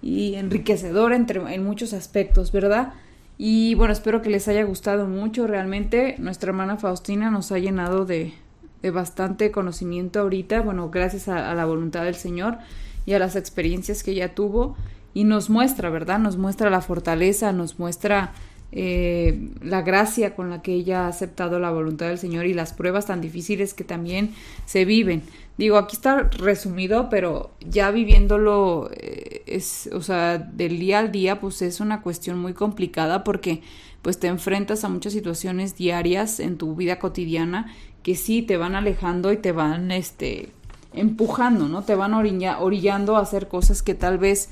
y 0.00 0.36
enriquecedor 0.36 1.12
entre, 1.12 1.38
en 1.52 1.62
muchos 1.62 1.92
aspectos, 1.92 2.50
¿verdad? 2.50 2.94
Y 3.36 3.74
bueno, 3.74 3.92
espero 3.92 4.22
que 4.22 4.30
les 4.30 4.48
haya 4.48 4.64
gustado 4.64 5.06
mucho. 5.06 5.46
Realmente 5.46 6.14
nuestra 6.18 6.48
hermana 6.48 6.78
Faustina 6.78 7.30
nos 7.30 7.52
ha 7.52 7.58
llenado 7.58 8.06
de, 8.06 8.32
de 8.80 8.90
bastante 8.90 9.50
conocimiento 9.50 10.20
ahorita, 10.20 10.62
bueno, 10.62 10.88
gracias 10.88 11.28
a, 11.28 11.50
a, 11.50 11.54
la 11.54 11.66
voluntad 11.66 12.04
del 12.04 12.14
Señor 12.14 12.56
y 13.04 13.12
a 13.12 13.18
las 13.18 13.36
experiencias 13.36 14.02
que 14.02 14.12
ella 14.12 14.34
tuvo. 14.34 14.76
Y 15.12 15.24
nos 15.24 15.50
muestra, 15.50 15.90
¿verdad? 15.90 16.18
Nos 16.20 16.38
muestra 16.38 16.70
la 16.70 16.80
fortaleza, 16.80 17.52
nos 17.52 17.78
muestra 17.78 18.32
eh, 18.72 19.50
la 19.62 19.82
gracia 19.82 20.34
con 20.34 20.50
la 20.50 20.62
que 20.62 20.72
ella 20.72 21.04
ha 21.04 21.08
aceptado 21.08 21.58
la 21.58 21.70
voluntad 21.70 22.06
del 22.06 22.18
Señor 22.18 22.46
y 22.46 22.54
las 22.54 22.72
pruebas 22.72 23.06
tan 23.06 23.20
difíciles 23.20 23.74
que 23.74 23.84
también 23.84 24.32
se 24.66 24.84
viven. 24.84 25.22
Digo, 25.58 25.76
aquí 25.76 25.96
está 25.96 26.30
resumido, 26.38 27.08
pero 27.10 27.50
ya 27.60 27.90
viviéndolo, 27.90 28.90
eh, 28.92 29.42
es, 29.46 29.90
o 29.92 30.02
sea, 30.02 30.38
del 30.38 30.78
día 30.78 31.00
al 31.00 31.12
día, 31.12 31.40
pues 31.40 31.62
es 31.62 31.80
una 31.80 32.00
cuestión 32.02 32.38
muy 32.38 32.54
complicada 32.54 33.24
porque 33.24 33.62
pues 34.02 34.18
te 34.18 34.28
enfrentas 34.28 34.84
a 34.84 34.88
muchas 34.88 35.12
situaciones 35.12 35.76
diarias 35.76 36.40
en 36.40 36.56
tu 36.56 36.74
vida 36.74 36.98
cotidiana 36.98 37.74
que 38.02 38.14
sí 38.14 38.40
te 38.40 38.56
van 38.56 38.74
alejando 38.74 39.32
y 39.32 39.36
te 39.36 39.52
van, 39.52 39.90
este, 39.90 40.50
empujando, 40.94 41.68
¿no? 41.68 41.82
Te 41.82 41.94
van 41.94 42.14
orillando 42.14 43.16
a 43.16 43.20
hacer 43.20 43.48
cosas 43.48 43.82
que 43.82 43.94
tal 43.94 44.18
vez 44.18 44.48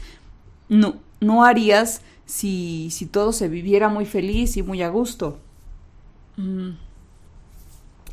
no, 0.69 0.97
no 1.21 1.45
harías 1.45 2.03
si, 2.29 2.91
si 2.91 3.07
todo 3.07 3.33
se 3.33 3.49
viviera 3.49 3.89
muy 3.89 4.05
feliz 4.05 4.59
y 4.59 4.63
muy 4.63 4.83
a 4.83 4.91
gusto. 4.91 5.41
Mm. 6.37 6.73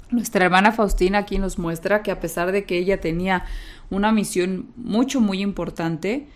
Nuestra 0.09 0.45
hermana 0.45 0.71
Faustina 0.71 1.19
aquí 1.19 1.37
nos 1.37 1.59
muestra 1.59 2.01
que 2.01 2.11
a 2.11 2.21
pesar 2.21 2.53
de 2.53 2.63
que 2.63 2.77
ella 2.77 3.01
tenía 3.01 3.43
una 3.89 4.13
misión 4.13 4.67
mucho, 4.77 5.19
muy 5.19 5.41
importante, 5.41 6.27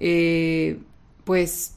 eh, 0.00 0.80
pues 1.22 1.76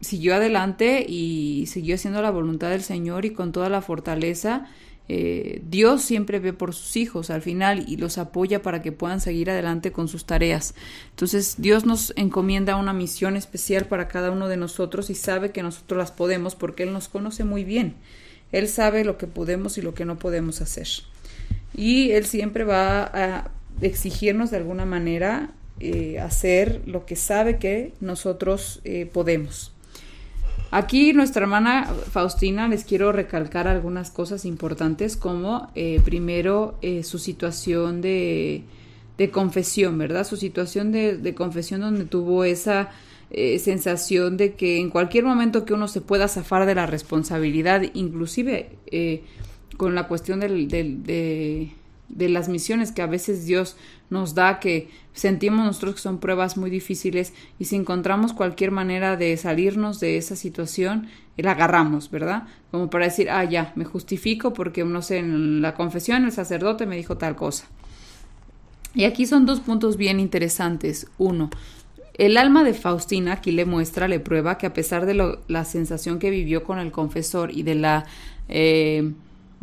siguió 0.00 0.36
adelante 0.36 1.04
y 1.06 1.66
siguió 1.66 1.96
haciendo 1.96 2.22
la 2.22 2.30
voluntad 2.30 2.70
del 2.70 2.82
Señor 2.82 3.26
y 3.26 3.30
con 3.30 3.52
toda 3.52 3.68
la 3.68 3.82
fortaleza 3.82 4.66
eh, 5.08 5.60
Dios 5.68 6.02
siempre 6.02 6.38
ve 6.38 6.54
por 6.54 6.74
sus 6.74 6.96
hijos 6.96 7.28
al 7.28 7.42
final 7.42 7.84
y 7.86 7.96
los 7.96 8.16
apoya 8.16 8.62
para 8.62 8.80
que 8.80 8.92
puedan 8.92 9.20
seguir 9.20 9.50
adelante 9.50 9.92
con 9.92 10.08
sus 10.08 10.24
tareas. 10.24 10.74
Entonces 11.10 11.56
Dios 11.58 11.84
nos 11.84 12.14
encomienda 12.16 12.76
una 12.76 12.94
misión 12.94 13.36
especial 13.36 13.86
para 13.86 14.08
cada 14.08 14.30
uno 14.30 14.48
de 14.48 14.56
nosotros 14.56 15.10
y 15.10 15.14
sabe 15.14 15.50
que 15.50 15.62
nosotros 15.62 15.98
las 15.98 16.10
podemos 16.10 16.54
porque 16.54 16.84
Él 16.84 16.92
nos 16.92 17.08
conoce 17.08 17.44
muy 17.44 17.64
bien. 17.64 17.96
Él 18.52 18.68
sabe 18.68 19.04
lo 19.04 19.18
que 19.18 19.26
podemos 19.26 19.76
y 19.78 19.82
lo 19.82 19.94
que 19.94 20.04
no 20.04 20.18
podemos 20.18 20.60
hacer. 20.60 20.88
Y 21.74 22.12
Él 22.12 22.24
siempre 22.24 22.64
va 22.64 23.04
a 23.04 23.50
exigirnos 23.82 24.50
de 24.50 24.58
alguna 24.58 24.86
manera 24.86 25.50
eh, 25.80 26.20
hacer 26.20 26.80
lo 26.86 27.04
que 27.04 27.16
sabe 27.16 27.58
que 27.58 27.92
nosotros 28.00 28.80
eh, 28.84 29.06
podemos. 29.12 29.73
Aquí 30.74 31.12
nuestra 31.12 31.42
hermana 31.42 31.86
Faustina 32.10 32.66
les 32.66 32.82
quiero 32.82 33.12
recalcar 33.12 33.68
algunas 33.68 34.10
cosas 34.10 34.44
importantes 34.44 35.16
como 35.16 35.70
eh, 35.76 36.00
primero 36.04 36.76
eh, 36.82 37.04
su 37.04 37.20
situación 37.20 38.00
de, 38.00 38.64
de, 39.16 39.30
confesión, 39.30 39.96
¿verdad? 39.98 40.26
Su 40.26 40.36
situación 40.36 40.90
de, 40.90 41.16
de 41.16 41.32
confesión 41.32 41.80
donde 41.80 42.06
tuvo 42.06 42.42
esa 42.42 42.90
eh, 43.30 43.60
sensación 43.60 44.36
de 44.36 44.54
que 44.54 44.80
en 44.80 44.90
cualquier 44.90 45.22
momento 45.22 45.64
que 45.64 45.74
uno 45.74 45.86
se 45.86 46.00
pueda 46.00 46.26
zafar 46.26 46.66
de 46.66 46.74
la 46.74 46.86
responsabilidad, 46.86 47.82
inclusive 47.94 48.70
con 49.76 49.94
la 49.94 50.08
cuestión 50.08 50.40
del, 50.40 50.66
del, 50.66 51.04
de 51.04 51.70
de 52.08 52.28
las 52.28 52.48
misiones 52.48 52.92
que 52.92 53.02
a 53.02 53.06
veces 53.06 53.46
Dios 53.46 53.76
nos 54.10 54.34
da, 54.34 54.60
que 54.60 54.88
sentimos 55.12 55.64
nosotros 55.64 55.96
que 55.96 56.00
son 56.00 56.18
pruebas 56.18 56.56
muy 56.56 56.70
difíciles 56.70 57.32
y 57.58 57.66
si 57.66 57.76
encontramos 57.76 58.32
cualquier 58.32 58.70
manera 58.70 59.16
de 59.16 59.36
salirnos 59.36 60.00
de 60.00 60.16
esa 60.16 60.36
situación, 60.36 61.08
la 61.36 61.52
agarramos, 61.52 62.10
¿verdad? 62.10 62.44
Como 62.70 62.90
para 62.90 63.06
decir, 63.06 63.30
ah, 63.30 63.44
ya, 63.44 63.72
me 63.76 63.84
justifico 63.84 64.52
porque, 64.52 64.84
no 64.84 65.02
sé, 65.02 65.18
en 65.18 65.62
la 65.62 65.74
confesión 65.74 66.24
el 66.24 66.32
sacerdote 66.32 66.86
me 66.86 66.96
dijo 66.96 67.16
tal 67.16 67.36
cosa. 67.36 67.66
Y 68.94 69.04
aquí 69.04 69.26
son 69.26 69.44
dos 69.44 69.60
puntos 69.60 69.96
bien 69.96 70.20
interesantes. 70.20 71.08
Uno, 71.18 71.50
el 72.14 72.36
alma 72.36 72.62
de 72.62 72.74
Faustina 72.74 73.32
aquí 73.32 73.50
le 73.50 73.64
muestra, 73.64 74.06
le 74.06 74.20
prueba 74.20 74.56
que 74.56 74.66
a 74.66 74.72
pesar 74.72 75.04
de 75.04 75.36
la 75.48 75.64
sensación 75.64 76.20
que 76.20 76.30
vivió 76.30 76.62
con 76.62 76.78
el 76.78 76.92
confesor 76.92 77.50
y 77.50 77.62
de 77.62 77.74
la... 77.74 78.06
Eh, 78.48 79.12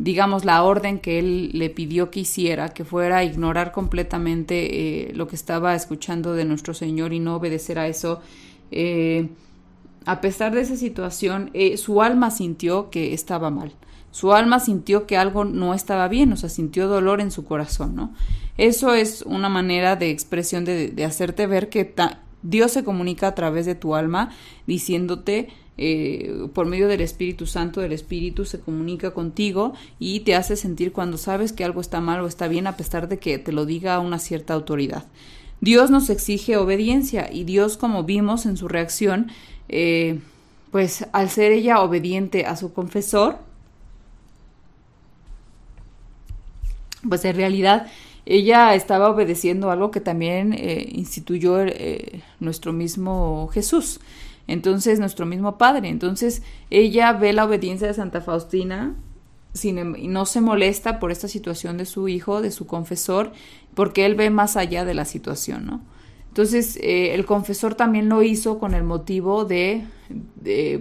digamos, 0.02 0.44
la 0.44 0.64
orden 0.64 0.98
que 0.98 1.20
él 1.20 1.50
le 1.52 1.70
pidió 1.70 2.10
que 2.10 2.18
hiciera, 2.18 2.70
que 2.70 2.84
fuera 2.84 3.22
ignorar 3.22 3.70
completamente 3.70 5.10
eh, 5.10 5.12
lo 5.14 5.28
que 5.28 5.36
estaba 5.36 5.76
escuchando 5.76 6.34
de 6.34 6.44
nuestro 6.44 6.74
Señor 6.74 7.12
y 7.12 7.20
no 7.20 7.36
obedecer 7.36 7.78
a 7.78 7.86
eso, 7.86 8.20
eh, 8.72 9.28
a 10.04 10.20
pesar 10.20 10.56
de 10.56 10.62
esa 10.62 10.74
situación, 10.74 11.50
eh, 11.54 11.76
su 11.76 12.02
alma 12.02 12.32
sintió 12.32 12.90
que 12.90 13.14
estaba 13.14 13.50
mal. 13.50 13.74
Su 14.10 14.32
alma 14.32 14.58
sintió 14.58 15.06
que 15.06 15.16
algo 15.16 15.44
no 15.44 15.72
estaba 15.72 16.08
bien, 16.08 16.32
o 16.32 16.36
sea, 16.36 16.48
sintió 16.48 16.88
dolor 16.88 17.20
en 17.20 17.30
su 17.30 17.44
corazón, 17.44 17.94
¿no? 17.94 18.12
Eso 18.58 18.94
es 18.94 19.22
una 19.22 19.48
manera 19.48 19.94
de 19.94 20.10
expresión 20.10 20.64
de, 20.64 20.88
de 20.88 21.04
hacerte 21.04 21.46
ver 21.46 21.68
que 21.68 21.94
Dios 22.42 22.72
se 22.72 22.82
comunica 22.82 23.28
a 23.28 23.34
través 23.36 23.66
de 23.66 23.76
tu 23.76 23.94
alma 23.94 24.30
diciéndote 24.66 25.48
eh, 25.78 26.48
por 26.52 26.66
medio 26.66 26.86
del 26.86 27.00
Espíritu 27.00 27.46
Santo, 27.46 27.80
del 27.80 27.92
Espíritu 27.92 28.44
se 28.44 28.60
comunica 28.60 29.12
contigo 29.12 29.72
y 29.98 30.20
te 30.20 30.34
hace 30.34 30.54
sentir 30.54 30.92
cuando 30.92 31.16
sabes 31.16 31.52
que 31.52 31.64
algo 31.64 31.80
está 31.80 32.00
mal 32.00 32.20
o 32.20 32.26
está 32.26 32.46
bien 32.46 32.66
a 32.66 32.76
pesar 32.76 33.08
de 33.08 33.18
que 33.18 33.38
te 33.38 33.52
lo 33.52 33.64
diga 33.64 33.98
una 33.98 34.18
cierta 34.18 34.52
autoridad. 34.54 35.06
Dios 35.60 35.90
nos 35.90 36.10
exige 36.10 36.56
obediencia 36.56 37.32
y 37.32 37.44
Dios, 37.44 37.76
como 37.76 38.04
vimos 38.04 38.46
en 38.46 38.56
su 38.56 38.68
reacción, 38.68 39.30
eh, 39.68 40.20
pues 40.70 41.06
al 41.12 41.30
ser 41.30 41.52
ella 41.52 41.80
obediente 41.80 42.44
a 42.44 42.56
su 42.56 42.72
confesor, 42.72 43.38
pues 47.08 47.24
en 47.24 47.36
realidad 47.36 47.86
ella 48.26 48.74
estaba 48.74 49.08
obedeciendo 49.08 49.70
algo 49.70 49.90
que 49.90 50.00
también 50.00 50.52
eh, 50.52 50.86
instituyó 50.92 51.58
nuestro 52.40 52.72
mismo 52.72 53.48
Jesús 53.52 54.00
entonces 54.46 54.98
nuestro 54.98 55.26
mismo 55.26 55.58
Padre. 55.58 55.88
Entonces 55.88 56.42
ella 56.70 57.12
ve 57.12 57.32
la 57.32 57.44
obediencia 57.44 57.86
de 57.86 57.94
Santa 57.94 58.20
Faustina 58.20 58.94
sin, 59.54 59.78
em, 59.78 59.94
no 60.12 60.26
se 60.26 60.40
molesta 60.40 60.98
por 60.98 61.10
esta 61.12 61.28
situación 61.28 61.76
de 61.76 61.84
su 61.84 62.08
hijo, 62.08 62.40
de 62.40 62.50
su 62.50 62.66
confesor, 62.66 63.32
porque 63.74 64.06
él 64.06 64.14
ve 64.14 64.30
más 64.30 64.56
allá 64.56 64.84
de 64.84 64.94
la 64.94 65.04
situación, 65.04 65.66
¿no? 65.66 65.80
Entonces, 66.32 66.78
eh, 66.80 67.12
el 67.12 67.26
confesor 67.26 67.74
también 67.74 68.08
lo 68.08 68.22
hizo 68.22 68.58
con 68.58 68.72
el 68.72 68.84
motivo 68.84 69.44
de, 69.44 69.84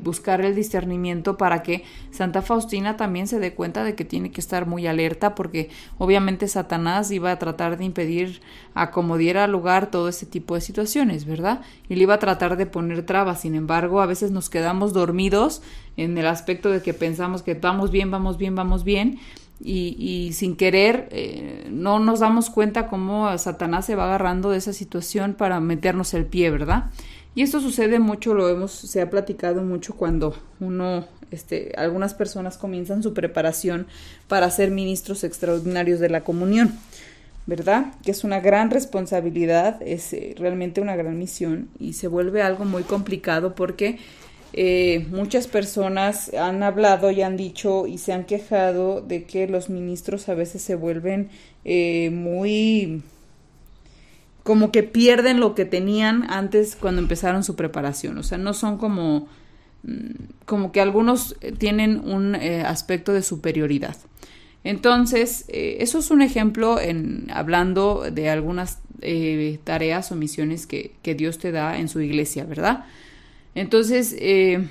buscar 0.02 0.40
el 0.40 0.56
discernimiento 0.56 1.36
para 1.36 1.62
que 1.62 1.84
Santa 2.10 2.42
Faustina 2.42 2.96
también 2.96 3.28
se 3.28 3.38
dé 3.38 3.54
cuenta 3.54 3.84
de 3.84 3.94
que 3.94 4.06
tiene 4.06 4.32
que 4.32 4.40
estar 4.40 4.66
muy 4.66 4.88
alerta, 4.88 5.36
porque 5.36 5.70
obviamente 5.98 6.48
Satanás 6.48 7.12
iba 7.12 7.32
a 7.32 7.40
tratar 7.40 7.78
de 7.78 7.84
impedir 7.84 8.42
a 8.76 8.92
como 8.92 9.18
diera 9.18 9.46
lugar 9.48 9.92
todo 9.92 10.08
ese 10.08 10.26
tipo 10.26 10.56
de 10.56 10.62
situaciones, 10.62 11.26
¿verdad? 11.26 11.60
Y 11.90 11.96
le 11.96 12.04
iba 12.04 12.14
a 12.14 12.20
tratar 12.20 12.56
de 12.56 12.66
poner 12.66 13.06
trabas. 13.06 13.42
Sin 13.42 13.54
embargo, 13.54 14.00
a 14.00 14.06
veces 14.06 14.32
nos 14.32 14.50
quedamos 14.50 14.94
dormidos 14.94 15.62
en 15.98 16.18
el 16.18 16.28
aspecto 16.28 16.70
de 16.70 16.82
que 16.82 16.94
pensamos 16.94 17.44
que 17.44 17.56
vamos 17.56 17.92
bien, 17.92 18.10
vamos 18.10 18.38
bien, 18.38 18.56
vamos 18.56 18.86
bien, 18.86 19.20
y, 19.64 20.32
sin 20.34 20.56
querer 20.56 21.08
eh, 21.12 21.68
no 21.70 22.00
nos 22.00 22.20
damos 22.20 22.50
cuenta 22.50 22.88
cómo 22.88 23.38
Satanás 23.38 23.86
se 23.86 23.96
va 23.96 24.06
agarrando 24.06 24.52
de 24.52 24.58
esa 24.58 24.74
situación 24.74 25.34
para 25.34 25.60
meternos 25.60 26.14
el 26.14 26.26
pie, 26.26 26.50
¿verdad? 26.50 26.92
Y 27.34 27.44
esto 27.44 27.62
sucede 27.62 28.00
mucho, 28.00 28.34
lo 28.34 28.50
hemos, 28.50 28.72
se 28.72 29.02
ha 29.02 29.10
platicado 29.10 29.62
mucho 29.62 29.96
cuando 29.96 30.36
uno, 30.60 31.06
este, 31.32 31.72
algunas 31.78 32.14
personas 32.14 32.58
comienzan 32.58 33.04
su 33.04 33.14
preparación 33.14 33.88
para 34.28 34.50
ser 34.52 34.70
ministros 34.70 35.24
extraordinarios 35.24 36.02
de 36.02 36.10
la 36.10 36.26
comunión, 36.26 36.78
¿verdad? 37.46 37.94
Que 38.04 38.12
es 38.12 38.26
una 38.26 38.42
gran 38.42 38.70
responsabilidad, 38.70 39.82
es 39.82 40.12
eh, 40.12 40.36
realmente 40.38 40.82
una 40.82 40.98
gran 40.98 41.18
misión 41.18 41.70
y 41.80 41.94
se 41.94 42.08
vuelve 42.08 42.42
algo 42.42 42.66
muy 42.66 42.84
complicado 42.84 43.56
porque 43.56 43.98
eh, 44.54 45.08
muchas 45.10 45.48
personas 45.48 46.34
han 46.34 46.62
hablado 46.64 47.10
y 47.12 47.22
han 47.22 47.38
dicho 47.38 47.88
y 47.88 47.98
se 47.98 48.12
han 48.12 48.26
quejado 48.26 49.02
de 49.02 49.24
que 49.24 49.48
los 49.48 49.70
ministros 49.70 50.28
a 50.28 50.34
veces 50.34 50.62
se 50.62 50.76
vuelven 50.76 51.30
eh, 51.64 52.10
muy 52.12 53.02
como 54.44 54.72
que 54.72 54.84
pierden 54.84 55.40
lo 55.40 55.56
que 55.56 55.66
tenían 55.66 56.30
antes 56.30 56.76
cuando 56.76 57.02
empezaron 57.02 57.44
su 57.44 57.56
preparación. 57.56 58.18
O 58.18 58.24
sea, 58.24 58.40
no 58.40 58.54
son 58.54 58.78
como, 58.78 59.28
mm, 59.84 60.44
como 60.46 60.72
que 60.72 60.82
algunos 60.82 61.36
tienen 61.60 62.02
un 62.04 62.36
eh, 62.36 62.64
aspecto 62.64 63.14
de 63.14 63.22
superioridad. 63.22 63.96
Entonces, 64.64 65.46
eso 65.48 65.98
es 65.98 66.12
un 66.12 66.22
ejemplo 66.22 66.80
en 66.80 67.28
hablando 67.34 68.04
de 68.12 68.30
algunas 68.30 68.78
tareas 69.64 70.12
o 70.12 70.16
misiones 70.16 70.68
que, 70.68 70.92
que 71.02 71.16
Dios 71.16 71.40
te 71.40 71.52
da 71.52 71.80
en 71.80 71.88
su 71.88 72.00
iglesia, 72.00 72.44
¿verdad? 72.44 72.86
Entonces, 73.56 74.16
eh, 74.18 74.68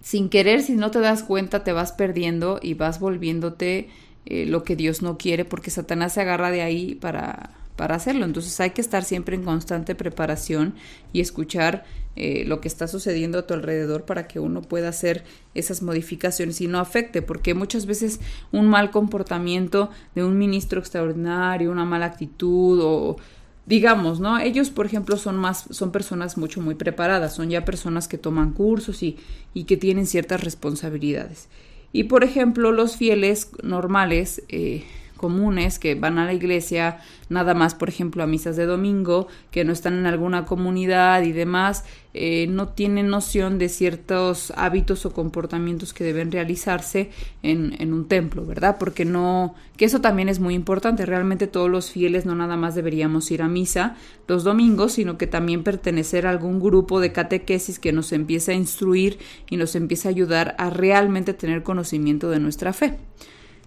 sin 0.00 0.28
querer, 0.28 0.62
si 0.62 0.74
no 0.74 0.90
te 0.90 1.00
das 1.00 1.22
cuenta, 1.22 1.64
te 1.64 1.72
vas 1.72 1.92
perdiendo 1.92 2.60
y 2.62 2.74
vas 2.74 3.00
volviéndote 3.00 3.88
eh, 4.26 4.46
lo 4.46 4.62
que 4.62 4.76
Dios 4.76 5.02
no 5.02 5.18
quiere, 5.18 5.44
porque 5.44 5.70
Satanás 5.70 6.14
se 6.14 6.20
agarra 6.20 6.50
de 6.50 6.62
ahí 6.62 6.94
para, 6.94 7.50
para 7.76 7.96
hacerlo. 7.96 8.24
Entonces 8.24 8.58
hay 8.60 8.70
que 8.70 8.80
estar 8.80 9.04
siempre 9.04 9.34
en 9.34 9.42
constante 9.42 9.94
preparación 9.94 10.74
y 11.12 11.20
escuchar 11.20 11.84
eh, 12.16 12.44
lo 12.46 12.60
que 12.60 12.68
está 12.68 12.86
sucediendo 12.86 13.38
a 13.38 13.46
tu 13.46 13.54
alrededor 13.54 14.04
para 14.04 14.28
que 14.28 14.38
uno 14.38 14.62
pueda 14.62 14.88
hacer 14.88 15.24
esas 15.54 15.82
modificaciones 15.82 16.60
y 16.60 16.68
no 16.68 16.78
afecte, 16.78 17.22
porque 17.22 17.54
muchas 17.54 17.86
veces 17.86 18.20
un 18.52 18.68
mal 18.68 18.90
comportamiento 18.90 19.90
de 20.14 20.22
un 20.22 20.38
ministro 20.38 20.78
extraordinario, 20.78 21.72
una 21.72 21.84
mala 21.84 22.06
actitud 22.06 22.80
o 22.82 23.16
digamos, 23.66 24.20
¿no? 24.20 24.38
Ellos, 24.38 24.70
por 24.70 24.86
ejemplo, 24.86 25.16
son 25.16 25.36
más, 25.36 25.66
son 25.70 25.90
personas 25.90 26.36
mucho, 26.36 26.60
muy 26.60 26.74
preparadas, 26.74 27.34
son 27.34 27.50
ya 27.50 27.64
personas 27.64 28.08
que 28.08 28.18
toman 28.18 28.52
cursos 28.52 29.02
y, 29.02 29.16
y 29.54 29.64
que 29.64 29.76
tienen 29.76 30.06
ciertas 30.06 30.42
responsabilidades. 30.44 31.48
Y, 31.92 32.04
por 32.04 32.24
ejemplo, 32.24 32.72
los 32.72 32.96
fieles 32.96 33.50
normales, 33.62 34.42
eh, 34.48 34.84
comunes 35.16 35.78
que 35.78 35.94
van 35.94 36.18
a 36.18 36.24
la 36.24 36.32
iglesia 36.32 36.98
nada 37.28 37.54
más, 37.54 37.74
por 37.74 37.88
ejemplo, 37.88 38.22
a 38.22 38.26
misas 38.26 38.56
de 38.56 38.66
domingo, 38.66 39.28
que 39.50 39.64
no 39.64 39.72
están 39.72 39.94
en 39.94 40.06
alguna 40.06 40.44
comunidad 40.44 41.22
y 41.22 41.32
demás, 41.32 41.84
eh, 42.12 42.46
no 42.48 42.68
tienen 42.68 43.08
noción 43.08 43.58
de 43.58 43.68
ciertos 43.68 44.52
hábitos 44.56 45.04
o 45.06 45.12
comportamientos 45.12 45.92
que 45.92 46.04
deben 46.04 46.30
realizarse 46.30 47.10
en, 47.42 47.74
en 47.80 47.92
un 47.92 48.06
templo, 48.06 48.44
¿verdad? 48.44 48.76
Porque 48.78 49.04
no, 49.04 49.54
que 49.76 49.84
eso 49.86 50.00
también 50.00 50.28
es 50.28 50.38
muy 50.38 50.54
importante, 50.54 51.06
realmente 51.06 51.46
todos 51.46 51.70
los 51.70 51.90
fieles 51.90 52.26
no 52.26 52.34
nada 52.34 52.56
más 52.56 52.74
deberíamos 52.74 53.30
ir 53.30 53.42
a 53.42 53.48
misa 53.48 53.96
los 54.28 54.44
domingos, 54.44 54.92
sino 54.92 55.18
que 55.18 55.26
también 55.26 55.64
pertenecer 55.64 56.26
a 56.26 56.30
algún 56.30 56.60
grupo 56.60 57.00
de 57.00 57.12
catequesis 57.12 57.78
que 57.78 57.92
nos 57.92 58.12
empiece 58.12 58.52
a 58.52 58.54
instruir 58.54 59.18
y 59.50 59.56
nos 59.56 59.74
empiece 59.74 60.08
a 60.08 60.10
ayudar 60.10 60.54
a 60.58 60.70
realmente 60.70 61.34
tener 61.34 61.62
conocimiento 61.62 62.30
de 62.30 62.40
nuestra 62.40 62.72
fe. 62.72 62.98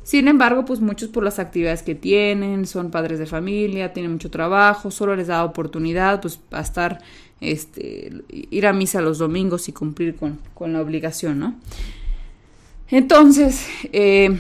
Sin 0.08 0.30
embargo, 0.30 0.64
pues 0.64 0.80
muchos 0.80 1.10
por 1.10 1.22
las 1.22 1.38
actividades 1.38 1.84
que 1.84 1.94
tienen, 1.94 2.66
son 2.66 2.92
padres 2.92 3.20
de 3.20 3.26
familia, 3.26 3.92
tienen 3.92 4.14
mucho 4.14 4.32
trabajo, 4.32 4.90
solo 4.90 5.18
les 5.18 5.28
da 5.28 5.44
oportunidad 5.44 6.22
pues 6.22 6.40
a 6.52 6.62
estar, 6.62 7.00
este, 7.42 8.14
ir 8.30 8.68
a 8.68 8.72
misa 8.72 9.02
los 9.02 9.18
domingos 9.18 9.68
y 9.68 9.74
cumplir 9.74 10.16
con, 10.16 10.40
con 10.54 10.72
la 10.72 10.82
obligación, 10.82 11.40
¿no? 11.40 11.56
Entonces, 12.90 13.68
eh, 13.92 14.38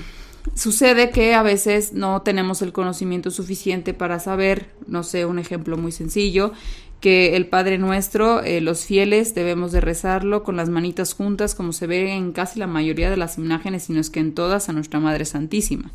sucede 0.56 1.10
que 1.10 1.34
a 1.34 1.44
veces 1.44 1.92
no 1.92 2.22
tenemos 2.22 2.62
el 2.62 2.72
conocimiento 2.72 3.30
suficiente 3.30 3.94
para 3.94 4.22
saber, 4.22 4.70
no 4.88 5.04
sé, 5.04 5.26
un 5.26 5.38
ejemplo 5.38 5.76
muy 5.76 5.92
sencillo, 5.92 6.54
que 7.00 7.36
el 7.36 7.46
Padre 7.46 7.78
Nuestro, 7.78 8.42
eh, 8.44 8.62
los 8.62 8.86
fieles 8.86 9.36
debemos 9.36 9.72
de 9.72 9.82
rezarlo 9.82 10.44
con 10.44 10.56
las 10.56 10.70
manitas 10.70 11.14
juntas, 11.14 11.54
como 11.54 11.72
se 11.72 11.88
ve 11.88 12.14
en 12.14 12.32
casi 12.32 12.60
la 12.60 12.68
mayoría 12.68 13.10
de 13.10 13.18
las 13.18 13.38
imágenes, 13.38 13.84
sino 13.84 14.00
es 14.00 14.10
que 14.10 14.20
en 14.20 14.34
todas 14.34 14.70
a 14.70 14.74
nuestra 14.74 15.00
Madre 15.00 15.26
Santísima, 15.26 15.92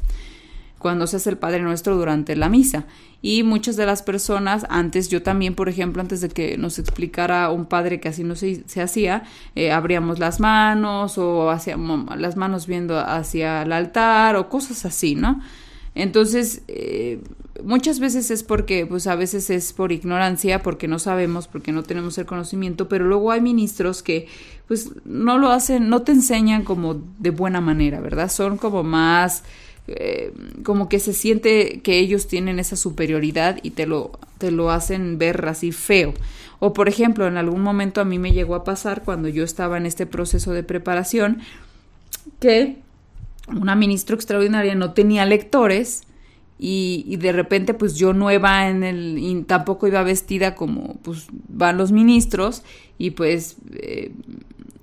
cuando 0.79 1.07
se 1.07 1.17
hace 1.17 1.31
el 1.31 1.38
Padre 1.38 1.62
Nuestro 1.62 1.97
durante 1.97 2.37
la 2.37 2.49
misa. 2.49 2.87
Y 3.21 3.45
muchas 3.45 3.77
de 3.77 3.87
las 3.87 4.03
personas, 4.03 4.67
antes 4.69 5.09
yo 5.09 5.23
también, 5.23 5.55
por 5.55 5.69
ejemplo, 5.69 6.03
antes 6.03 6.21
de 6.21 6.29
que 6.29 6.59
nos 6.59 6.81
explicara 6.81 7.51
un 7.51 7.67
padre 7.67 8.01
que 8.01 8.09
así 8.09 8.25
no 8.25 8.35
se, 8.35 8.65
hacía, 8.81 9.23
eh, 9.55 9.71
abríamos 9.71 10.19
las 10.19 10.41
manos 10.41 11.19
o 11.19 11.51
hacíamos 11.51 12.19
las 12.19 12.37
manos 12.37 12.67
viendo 12.67 12.99
hacia 12.99 13.62
el 13.62 13.73
altar 13.73 14.35
o 14.35 14.49
cosas 14.49 14.85
así, 14.85 15.15
¿no? 15.15 15.41
Entonces, 15.95 16.62
eh, 16.67 17.21
muchas 17.62 18.01
veces 18.01 18.31
es 18.31 18.43
porque, 18.43 18.87
pues 18.87 19.07
a 19.07 19.15
veces 19.15 19.51
es 19.51 19.73
por 19.73 19.93
ignorancia, 19.93 20.62
porque 20.62 20.88
no 20.88 20.99
sabemos, 20.99 21.49
porque 21.49 21.73
no 21.73 21.83
tenemos 21.83 22.17
el 22.19 22.27
conocimiento, 22.27 22.88
pero 22.88 23.05
luego 23.05 23.31
hay 23.31 23.41
ministros 23.41 24.03
que, 24.03 24.29
pues, 24.69 24.91
no 25.05 25.38
lo 25.38 25.51
hacen, 25.51 25.88
no 25.88 26.03
te 26.03 26.12
enseñan 26.12 26.65
como 26.65 27.03
de 27.19 27.31
buena 27.31 27.61
manera, 27.61 28.01
¿verdad? 28.01 28.31
Son 28.31 28.57
como 28.57 28.83
más, 28.83 29.45
eh, 29.88 30.33
como 30.62 30.88
que 30.88 30.99
se 30.99 31.12
siente 31.12 31.81
que 31.83 31.99
ellos 31.99 32.27
tienen 32.27 32.59
esa 32.59 32.77
superioridad 32.77 33.59
y 33.62 33.71
te 33.71 33.87
lo, 33.87 34.19
te 34.38 34.51
lo 34.51 34.71
hacen 34.71 35.19
ver 35.19 35.45
así 35.47 35.73
feo. 35.73 36.15
O, 36.59 36.73
por 36.73 36.88
ejemplo, 36.88 37.27
en 37.27 37.37
algún 37.37 37.62
momento 37.62 38.01
a 38.01 38.05
mí 38.05 38.19
me 38.19 38.33
llegó 38.33 38.55
a 38.55 38.65
pasar 38.65 39.03
cuando 39.03 39.29
yo 39.29 39.45
estaba 39.45 39.77
en 39.77 39.87
este 39.87 40.07
proceso 40.07 40.53
de 40.53 40.62
preparación 40.62 41.41
que 42.38 42.77
una 43.49 43.75
ministra 43.75 44.15
extraordinaria 44.15 44.75
no 44.77 44.93
tenía 44.93 45.27
lectores 45.27 46.05
y, 46.64 47.16
de 47.16 47.33
repente 47.33 47.75
pues 47.75 47.96
yo 47.96 48.12
nueva 48.12 48.68
en 48.68 48.85
el 48.85 49.18
y 49.18 49.42
tampoco 49.42 49.88
iba 49.88 50.01
vestida 50.05 50.55
como 50.55 50.94
pues 51.03 51.27
van 51.48 51.77
los 51.77 51.90
ministros 51.90 52.62
y 53.03 53.11
pues 53.11 53.57
eh, 53.73 54.12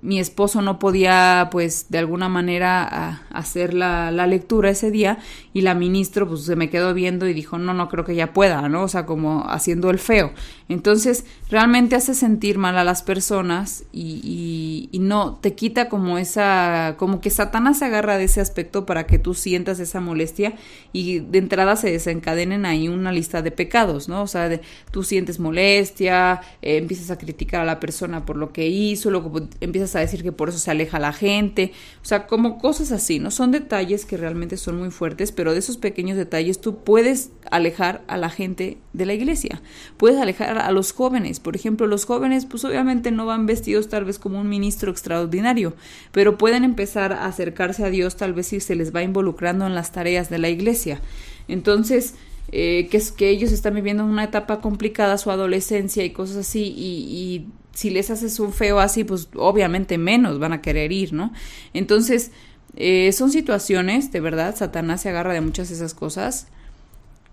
mi 0.02 0.18
esposo 0.18 0.62
no 0.62 0.78
podía, 0.78 1.48
pues, 1.50 1.86
de 1.90 1.98
alguna 1.98 2.28
manera 2.28 3.22
hacer 3.30 3.74
la, 3.74 4.10
la, 4.10 4.26
lectura 4.26 4.70
ese 4.70 4.90
día 4.90 5.18
y 5.52 5.60
la 5.60 5.74
ministro, 5.74 6.26
pues, 6.26 6.44
se 6.44 6.56
me 6.56 6.70
quedó 6.70 6.94
viendo 6.94 7.28
y 7.28 7.34
dijo, 7.34 7.58
no, 7.58 7.74
no 7.74 7.88
creo 7.88 8.04
que 8.04 8.12
ella 8.12 8.32
pueda, 8.32 8.68
¿no? 8.68 8.82
O 8.82 8.88
sea, 8.88 9.04
como 9.04 9.44
haciendo 9.48 9.90
el 9.90 9.98
feo. 9.98 10.32
Entonces, 10.70 11.26
realmente 11.50 11.96
hace 11.96 12.14
sentir 12.14 12.56
mal 12.56 12.78
a 12.78 12.84
las 12.84 13.02
personas 13.02 13.84
y, 13.92 14.88
no, 14.92 15.38
te 15.40 15.54
quita 15.54 15.88
como 15.88 16.18
esa, 16.18 16.94
como 16.96 17.20
que 17.20 17.30
Satanás 17.30 17.80
se 17.80 17.86
agarra 17.86 18.18
de 18.18 18.24
ese 18.24 18.40
aspecto 18.40 18.86
para 18.86 19.06
que 19.06 19.18
tú 19.18 19.34
sientas 19.34 19.80
esa 19.80 20.00
molestia 20.00 20.54
y 20.92 21.18
de 21.20 21.38
entrada 21.38 21.76
se 21.76 21.90
desencadenen 21.90 22.66
ahí 22.66 22.88
una 22.88 23.12
lista 23.12 23.42
de 23.42 23.50
pecados, 23.50 24.08
¿no? 24.08 24.22
O 24.22 24.26
sea, 24.26 24.48
de, 24.48 24.60
tú 24.90 25.02
sientes 25.02 25.40
molestia, 25.40 26.40
eh, 26.62 26.76
empiezas 26.76 27.10
a 27.10 27.18
criticar 27.18 27.62
a 27.62 27.64
la 27.64 27.80
persona 27.80 28.09
por 28.26 28.36
lo 28.36 28.52
que 28.52 28.68
hizo, 28.68 29.10
luego 29.10 29.48
empiezas 29.60 29.96
a 29.96 30.00
decir 30.00 30.22
que 30.22 30.32
por 30.32 30.48
eso 30.48 30.58
se 30.58 30.70
aleja 30.70 30.98
la 30.98 31.12
gente, 31.12 31.72
o 32.02 32.04
sea, 32.04 32.26
como 32.26 32.58
cosas 32.58 32.92
así, 32.92 33.18
¿no? 33.18 33.30
Son 33.30 33.50
detalles 33.50 34.04
que 34.04 34.16
realmente 34.16 34.56
son 34.56 34.78
muy 34.78 34.90
fuertes, 34.90 35.32
pero 35.32 35.52
de 35.52 35.58
esos 35.60 35.76
pequeños 35.76 36.16
detalles 36.16 36.60
tú 36.60 36.82
puedes 36.82 37.30
alejar 37.50 38.02
a 38.08 38.16
la 38.16 38.30
gente 38.30 38.78
de 38.92 39.06
la 39.06 39.14
iglesia, 39.14 39.62
puedes 39.96 40.18
alejar 40.18 40.58
a 40.58 40.70
los 40.72 40.92
jóvenes, 40.92 41.40
por 41.40 41.56
ejemplo, 41.56 41.86
los 41.86 42.04
jóvenes 42.04 42.46
pues 42.46 42.64
obviamente 42.64 43.10
no 43.10 43.26
van 43.26 43.46
vestidos 43.46 43.88
tal 43.88 44.04
vez 44.04 44.18
como 44.18 44.40
un 44.40 44.48
ministro 44.48 44.90
extraordinario, 44.90 45.74
pero 46.12 46.38
pueden 46.38 46.64
empezar 46.64 47.12
a 47.12 47.26
acercarse 47.26 47.84
a 47.84 47.90
Dios 47.90 48.16
tal 48.16 48.34
vez 48.34 48.48
si 48.48 48.60
se 48.60 48.74
les 48.74 48.94
va 48.94 49.02
involucrando 49.02 49.66
en 49.66 49.74
las 49.74 49.92
tareas 49.92 50.30
de 50.30 50.38
la 50.38 50.48
iglesia. 50.48 51.00
Entonces, 51.48 52.14
eh, 52.52 52.88
que 52.90 52.96
es 52.96 53.12
que 53.12 53.28
ellos 53.30 53.52
están 53.52 53.74
viviendo 53.74 54.04
una 54.04 54.24
etapa 54.24 54.60
complicada, 54.60 55.18
su 55.18 55.30
adolescencia 55.30 56.04
y 56.04 56.10
cosas 56.10 56.36
así, 56.38 56.74
y, 56.76 57.06
y 57.08 57.46
si 57.72 57.90
les 57.90 58.10
haces 58.10 58.40
un 58.40 58.52
feo 58.52 58.80
así, 58.80 59.04
pues 59.04 59.28
obviamente 59.34 59.98
menos 59.98 60.38
van 60.38 60.52
a 60.52 60.60
querer 60.62 60.92
ir, 60.92 61.12
¿no? 61.12 61.32
Entonces, 61.72 62.30
Eh, 62.76 63.10
son 63.10 63.32
situaciones, 63.32 64.12
de 64.12 64.20
verdad, 64.20 64.54
Satanás 64.54 65.00
se 65.00 65.08
agarra 65.08 65.32
de 65.34 65.40
muchas 65.40 65.68
de 65.68 65.74
esas 65.74 65.92
cosas 65.92 66.46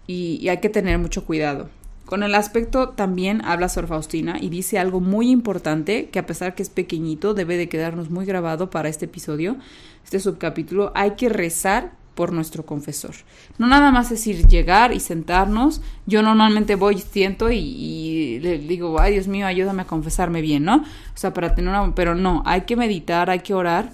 y, 0.08 0.40
y 0.42 0.50
hay 0.50 0.58
que 0.62 0.70
tener 0.70 0.98
mucho 0.98 1.26
cuidado. 1.26 1.70
Con 2.08 2.24
el 2.24 2.34
aspecto 2.34 2.90
también 2.90 3.46
habla 3.46 3.70
Sor 3.70 3.86
Faustina 3.86 4.38
y 4.42 4.50
dice 4.50 4.80
algo 4.80 5.00
muy 5.00 5.30
importante 5.30 6.10
que 6.10 6.18
a 6.18 6.26
pesar 6.26 6.56
que 6.56 6.64
es 6.64 6.70
pequeñito 6.70 7.36
debe 7.36 7.56
de 7.56 7.70
quedarnos 7.70 8.10
muy 8.10 8.26
grabado 8.26 8.72
para 8.72 8.90
este 8.90 9.06
episodio, 9.06 9.58
este 10.04 10.20
subcapítulo, 10.20 10.92
hay 10.96 11.12
que 11.12 11.30
rezar 11.30 11.92
por 12.18 12.34
nuestro 12.34 12.66
confesor. 12.66 13.14
No 13.60 13.68
nada 13.68 13.92
más 13.92 14.10
decir 14.10 14.48
llegar 14.48 14.92
y 14.92 15.00
sentarnos. 15.00 15.82
Yo 16.08 16.24
normalmente 16.24 16.74
voy, 16.74 16.98
siento 16.98 17.52
y, 17.52 18.40
le 18.42 18.58
digo, 18.58 19.00
ay 19.00 19.14
Dios 19.14 19.28
mío, 19.28 19.46
ayúdame 19.46 19.84
a 19.84 19.86
confesarme 19.86 20.42
bien, 20.42 20.64
¿no? 20.66 20.78
O 20.78 21.18
sea, 21.18 21.32
para 21.32 21.54
tener 21.54 21.70
una... 21.70 21.94
Pero 21.94 22.16
no, 22.16 22.42
hay 22.48 22.62
que 22.62 22.76
meditar, 22.76 23.30
hay 23.30 23.42
que 23.42 23.54
orar. 23.54 23.94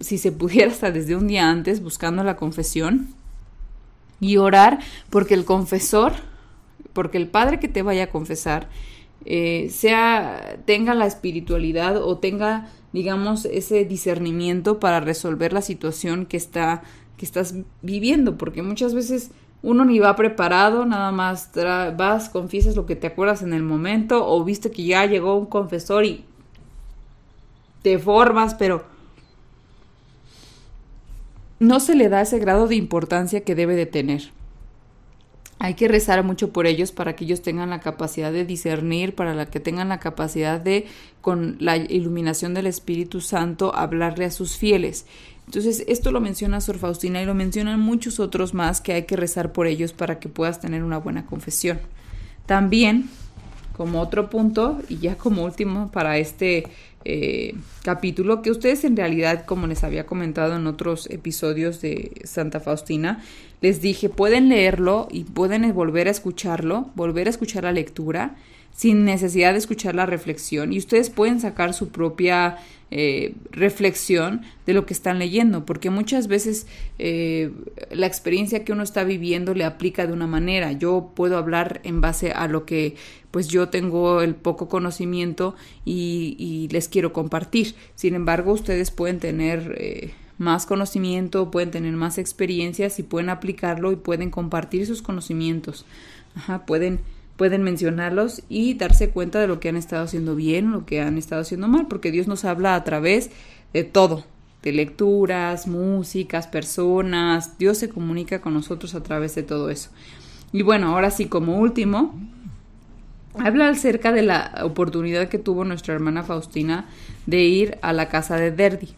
Si 0.00 0.18
se 0.18 0.32
pudiera 0.32 0.72
hasta 0.72 0.90
desde 0.90 1.14
un 1.14 1.28
día 1.28 1.48
antes 1.48 1.80
buscando 1.80 2.24
la 2.24 2.34
confesión 2.34 3.14
y 4.18 4.36
orar 4.36 4.80
porque 5.08 5.34
el 5.34 5.44
confesor, 5.44 6.12
porque 6.92 7.18
el 7.18 7.28
padre 7.28 7.60
que 7.60 7.68
te 7.68 7.82
vaya 7.82 8.04
a 8.04 8.10
confesar, 8.10 8.68
eh, 9.26 9.68
sea, 9.70 10.58
tenga 10.66 10.92
la 10.94 11.06
espiritualidad 11.06 12.02
o 12.02 12.18
tenga, 12.18 12.68
digamos, 12.92 13.44
ese 13.44 13.84
discernimiento 13.84 14.80
para 14.80 14.98
resolver 14.98 15.52
la 15.52 15.62
situación 15.62 16.26
que 16.26 16.36
está 16.36 16.82
que 17.16 17.24
estás 17.24 17.54
viviendo, 17.82 18.36
porque 18.36 18.62
muchas 18.62 18.94
veces 18.94 19.30
uno 19.62 19.84
ni 19.84 19.98
va 19.98 20.14
preparado, 20.14 20.84
nada 20.84 21.10
más 21.10 21.50
vas, 21.96 22.28
confiesas 22.28 22.76
lo 22.76 22.86
que 22.86 22.96
te 22.96 23.06
acuerdas 23.06 23.42
en 23.42 23.52
el 23.52 23.62
momento, 23.62 24.26
o 24.28 24.44
viste 24.44 24.70
que 24.70 24.84
ya 24.84 25.06
llegó 25.06 25.36
un 25.36 25.46
confesor 25.46 26.04
y 26.04 26.24
te 27.82 27.98
formas, 27.98 28.54
pero 28.54 28.84
no 31.58 31.80
se 31.80 31.94
le 31.94 32.08
da 32.08 32.20
ese 32.20 32.38
grado 32.38 32.68
de 32.68 32.76
importancia 32.76 33.42
que 33.42 33.54
debe 33.54 33.74
de 33.74 33.86
tener. 33.86 34.32
Hay 35.58 35.74
que 35.74 35.88
rezar 35.88 36.22
mucho 36.24 36.52
por 36.52 36.66
ellos 36.66 36.92
para 36.92 37.16
que 37.16 37.24
ellos 37.24 37.40
tengan 37.40 37.70
la 37.70 37.80
capacidad 37.80 38.32
de 38.32 38.44
discernir, 38.44 39.14
para 39.14 39.46
que 39.46 39.60
tengan 39.60 39.88
la 39.88 39.98
capacidad 39.98 40.60
de, 40.60 40.86
con 41.22 41.56
la 41.58 41.76
iluminación 41.76 42.52
del 42.52 42.66
Espíritu 42.66 43.22
Santo, 43.22 43.74
hablarle 43.74 44.26
a 44.26 44.30
sus 44.30 44.56
fieles. 44.56 45.06
Entonces, 45.46 45.84
esto 45.88 46.10
lo 46.10 46.20
menciona 46.20 46.60
Sor 46.60 46.78
Faustina 46.78 47.22
y 47.22 47.26
lo 47.26 47.34
mencionan 47.34 47.80
muchos 47.80 48.18
otros 48.20 48.54
más 48.54 48.80
que 48.80 48.92
hay 48.92 49.02
que 49.04 49.16
rezar 49.16 49.52
por 49.52 49.66
ellos 49.66 49.92
para 49.92 50.18
que 50.18 50.28
puedas 50.28 50.60
tener 50.60 50.82
una 50.82 50.98
buena 50.98 51.26
confesión. 51.26 51.78
También, 52.46 53.08
como 53.76 54.00
otro 54.00 54.30
punto, 54.30 54.80
y 54.88 54.98
ya 54.98 55.16
como 55.16 55.44
último 55.44 55.90
para 55.90 56.18
este 56.18 56.64
eh, 57.04 57.54
capítulo, 57.82 58.42
que 58.42 58.50
ustedes 58.50 58.84
en 58.84 58.96
realidad, 58.96 59.44
como 59.44 59.66
les 59.66 59.84
había 59.84 60.06
comentado 60.06 60.56
en 60.56 60.66
otros 60.66 61.08
episodios 61.10 61.80
de 61.80 62.12
Santa 62.24 62.60
Faustina, 62.60 63.22
les 63.60 63.80
dije, 63.80 64.08
pueden 64.08 64.48
leerlo 64.48 65.08
y 65.10 65.24
pueden 65.24 65.72
volver 65.74 66.08
a 66.08 66.10
escucharlo, 66.10 66.90
volver 66.94 67.26
a 67.26 67.30
escuchar 67.30 67.64
la 67.64 67.72
lectura 67.72 68.36
sin 68.74 69.04
necesidad 69.04 69.52
de 69.52 69.58
escuchar 69.58 69.94
la 69.94 70.04
reflexión 70.04 70.72
y 70.72 70.78
ustedes 70.78 71.08
pueden 71.08 71.40
sacar 71.40 71.74
su 71.74 71.88
propia 71.88 72.58
eh, 72.90 73.34
reflexión 73.50 74.42
de 74.66 74.74
lo 74.74 74.86
que 74.86 74.94
están 74.94 75.18
leyendo, 75.18 75.64
porque 75.66 75.90
muchas 75.90 76.28
veces 76.28 76.66
eh, 76.98 77.50
la 77.90 78.06
experiencia 78.06 78.64
que 78.64 78.72
uno 78.72 78.82
está 78.82 79.04
viviendo 79.04 79.54
le 79.54 79.64
aplica 79.64 80.06
de 80.06 80.12
una 80.12 80.26
manera. 80.26 80.72
Yo 80.72 81.10
puedo 81.14 81.36
hablar 81.36 81.80
en 81.84 82.00
base 82.00 82.32
a 82.32 82.46
lo 82.46 82.64
que 82.66 82.96
pues 83.30 83.48
yo 83.48 83.68
tengo 83.68 84.20
el 84.22 84.36
poco 84.36 84.68
conocimiento 84.68 85.56
y, 85.84 86.68
les 86.70 86.88
quiero 86.88 87.12
compartir. 87.12 87.74
Sin 87.96 88.14
embargo, 88.14 88.52
ustedes 88.52 88.92
pueden 88.92 89.18
tener 89.18 89.74
eh, 89.76 90.14
más 90.38 90.66
conocimiento, 90.66 91.50
pueden 91.50 91.72
tener 91.72 91.94
más 91.94 92.18
experiencias 92.18 93.00
y 93.00 93.02
pueden 93.02 93.30
aplicarlo 93.30 93.90
y 93.90 93.96
pueden 93.96 94.30
compartir 94.30 94.86
sus 94.86 95.02
conocimientos. 95.02 95.84
Ajá, 96.36 96.64
pueden 96.64 97.00
pueden 97.36 97.62
mencionarlos 97.62 98.42
y 98.48 98.74
darse 98.74 99.10
cuenta 99.10 99.40
de 99.40 99.48
lo 99.48 99.60
que 99.60 99.68
han 99.68 99.76
estado 99.76 100.04
haciendo 100.04 100.36
bien, 100.36 100.70
lo 100.70 100.86
que 100.86 101.00
han 101.00 101.18
estado 101.18 101.42
haciendo 101.42 101.68
mal, 101.68 101.86
porque 101.88 102.10
Dios 102.10 102.26
nos 102.26 102.44
habla 102.44 102.74
a 102.74 102.84
través 102.84 103.30
de 103.72 103.84
todo, 103.84 104.24
de 104.62 104.72
lecturas, 104.72 105.66
músicas, 105.66 106.46
personas, 106.46 107.58
Dios 107.58 107.78
se 107.78 107.88
comunica 107.88 108.40
con 108.40 108.54
nosotros 108.54 108.94
a 108.94 109.02
través 109.02 109.34
de 109.34 109.42
todo 109.42 109.70
eso. 109.70 109.90
Y 110.52 110.62
bueno, 110.62 110.88
ahora 110.88 111.10
sí, 111.10 111.26
como 111.26 111.58
último, 111.58 112.14
habla 113.34 113.68
acerca 113.68 114.12
de 114.12 114.22
la 114.22 114.54
oportunidad 114.62 115.28
que 115.28 115.38
tuvo 115.38 115.64
nuestra 115.64 115.94
hermana 115.94 116.22
Faustina 116.22 116.86
de 117.26 117.42
ir 117.42 117.78
a 117.82 117.92
la 117.92 118.08
casa 118.08 118.36
de 118.36 118.52
Derdi. 118.52 118.94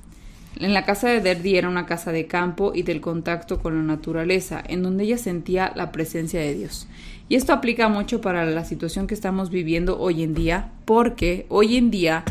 En 0.59 0.73
la 0.73 0.85
casa 0.85 1.09
de 1.09 1.21
Derdi 1.21 1.57
era 1.57 1.69
una 1.69 1.87
casa 1.87 2.13
de 2.13 2.27
campo 2.27 2.73
y 2.75 2.83
del 2.83 3.01
contacto 3.01 3.59
con 3.59 3.77
la 3.77 3.83
naturaleza, 3.83 4.63
en 4.67 4.83
donde 4.83 5.05
ella 5.05 5.19
sentía 5.19 5.73
la 5.75 5.93
presencia 5.93 6.41
de 6.41 6.55
Dios. 6.55 6.87
Y 7.29 7.35
esto 7.35 7.53
aplica 7.53 7.89
mucho 7.89 8.21
para 8.21 8.45
la 8.45 8.65
situación 8.65 9.07
que 9.07 9.15
estamos 9.15 9.51
viviendo 9.51 9.99
hoy 9.99 10.23
en 10.23 10.35
día, 10.35 10.71
porque 10.85 11.47
hoy 11.49 11.77
en 11.77 11.91
día 11.91 12.25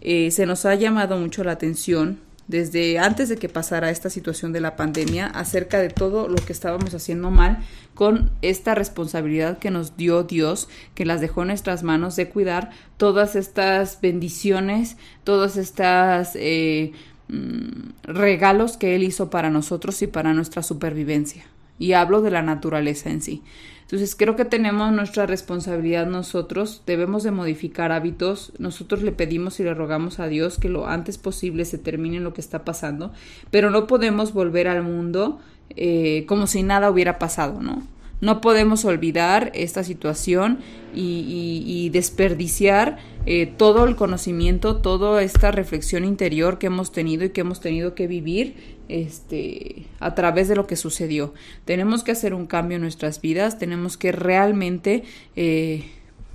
eh, 0.00 0.30
se 0.30 0.46
nos 0.46 0.64
ha 0.66 0.74
llamado 0.76 1.18
mucho 1.18 1.42
la 1.42 1.52
atención 1.52 2.20
desde 2.48 2.98
antes 3.00 3.28
de 3.28 3.38
que 3.38 3.48
pasara 3.48 3.90
esta 3.90 4.08
situación 4.08 4.52
de 4.52 4.60
la 4.60 4.76
pandemia 4.76 5.26
acerca 5.26 5.80
de 5.80 5.90
todo 5.90 6.28
lo 6.28 6.36
que 6.36 6.52
estábamos 6.52 6.94
haciendo 6.94 7.30
mal 7.32 7.58
con 7.94 8.30
esta 8.40 8.76
responsabilidad 8.76 9.58
que 9.58 9.72
nos 9.72 9.96
dio 9.96 10.22
Dios, 10.22 10.68
que 10.94 11.04
las 11.04 11.20
dejó 11.20 11.42
en 11.42 11.48
nuestras 11.48 11.82
manos 11.82 12.14
de 12.14 12.28
cuidar 12.28 12.70
todas 12.98 13.34
estas 13.34 14.00
bendiciones, 14.00 14.96
todas 15.24 15.56
estas 15.56 16.36
eh, 16.36 16.92
mm, 17.28 18.04
regalos 18.04 18.76
que 18.76 18.94
Él 18.94 19.02
hizo 19.02 19.28
para 19.28 19.50
nosotros 19.50 20.00
y 20.02 20.06
para 20.06 20.32
nuestra 20.32 20.62
supervivencia. 20.62 21.46
Y 21.78 21.92
hablo 21.92 22.22
de 22.22 22.30
la 22.30 22.42
naturaleza 22.42 23.10
en 23.10 23.20
sí. 23.20 23.42
Entonces 23.86 24.16
creo 24.16 24.34
que 24.34 24.44
tenemos 24.44 24.92
nuestra 24.92 25.26
responsabilidad 25.26 26.06
nosotros, 26.06 26.82
debemos 26.86 27.22
de 27.22 27.30
modificar 27.30 27.92
hábitos, 27.92 28.52
nosotros 28.58 29.02
le 29.02 29.12
pedimos 29.12 29.60
y 29.60 29.62
le 29.62 29.74
rogamos 29.74 30.18
a 30.18 30.26
Dios 30.26 30.58
que 30.58 30.68
lo 30.68 30.88
antes 30.88 31.18
posible 31.18 31.64
se 31.64 31.78
termine 31.78 32.18
lo 32.18 32.34
que 32.34 32.40
está 32.40 32.64
pasando, 32.64 33.12
pero 33.52 33.70
no 33.70 33.86
podemos 33.86 34.32
volver 34.32 34.66
al 34.66 34.82
mundo 34.82 35.38
eh, 35.70 36.24
como 36.26 36.48
si 36.48 36.64
nada 36.64 36.90
hubiera 36.90 37.20
pasado, 37.20 37.62
¿no? 37.62 37.86
No 38.20 38.40
podemos 38.40 38.84
olvidar 38.84 39.52
esta 39.54 39.84
situación 39.84 40.58
y, 40.94 41.90
desperdiciar 41.92 42.96
eh, 43.26 43.46
todo 43.46 43.84
el 43.84 43.94
conocimiento, 43.94 44.76
toda 44.76 45.22
esta 45.22 45.50
reflexión 45.50 46.04
interior 46.04 46.58
que 46.58 46.68
hemos 46.68 46.92
tenido 46.92 47.24
y 47.24 47.30
que 47.30 47.42
hemos 47.42 47.60
tenido 47.60 47.94
que 47.94 48.06
vivir 48.06 48.75
este, 48.88 49.86
a 50.00 50.14
través 50.14 50.48
de 50.48 50.56
lo 50.56 50.66
que 50.66 50.76
sucedió. 50.76 51.34
Tenemos 51.64 52.04
que 52.04 52.12
hacer 52.12 52.34
un 52.34 52.46
cambio 52.46 52.76
en 52.76 52.82
nuestras 52.82 53.20
vidas, 53.20 53.58
tenemos 53.58 53.96
que 53.96 54.12
realmente 54.12 55.04
eh, 55.34 55.84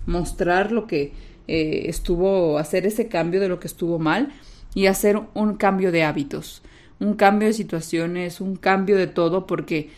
mostrar 0.06 0.72
lo 0.72 0.88
que 0.88 1.14
eh, 1.48 1.84
estuvo, 1.88 2.58
hacer 2.58 2.86
ese 2.86 3.08
cambio 3.08 3.40
de 3.40 3.50
lo 3.50 3.60
que 3.60 3.68
estuvo 3.68 4.00
mal 4.00 4.34
y 4.74 4.86
hacer 4.86 5.20
un 5.34 5.56
cambio 5.56 5.92
de 5.92 6.04
hábitos, 6.04 6.62
un 7.00 7.16
cambio 7.16 7.48
de 7.48 7.54
situaciones, 7.54 8.42
un 8.42 8.56
cambio 8.56 8.98
de 8.98 9.08
todo, 9.08 9.48
porque 9.48 9.90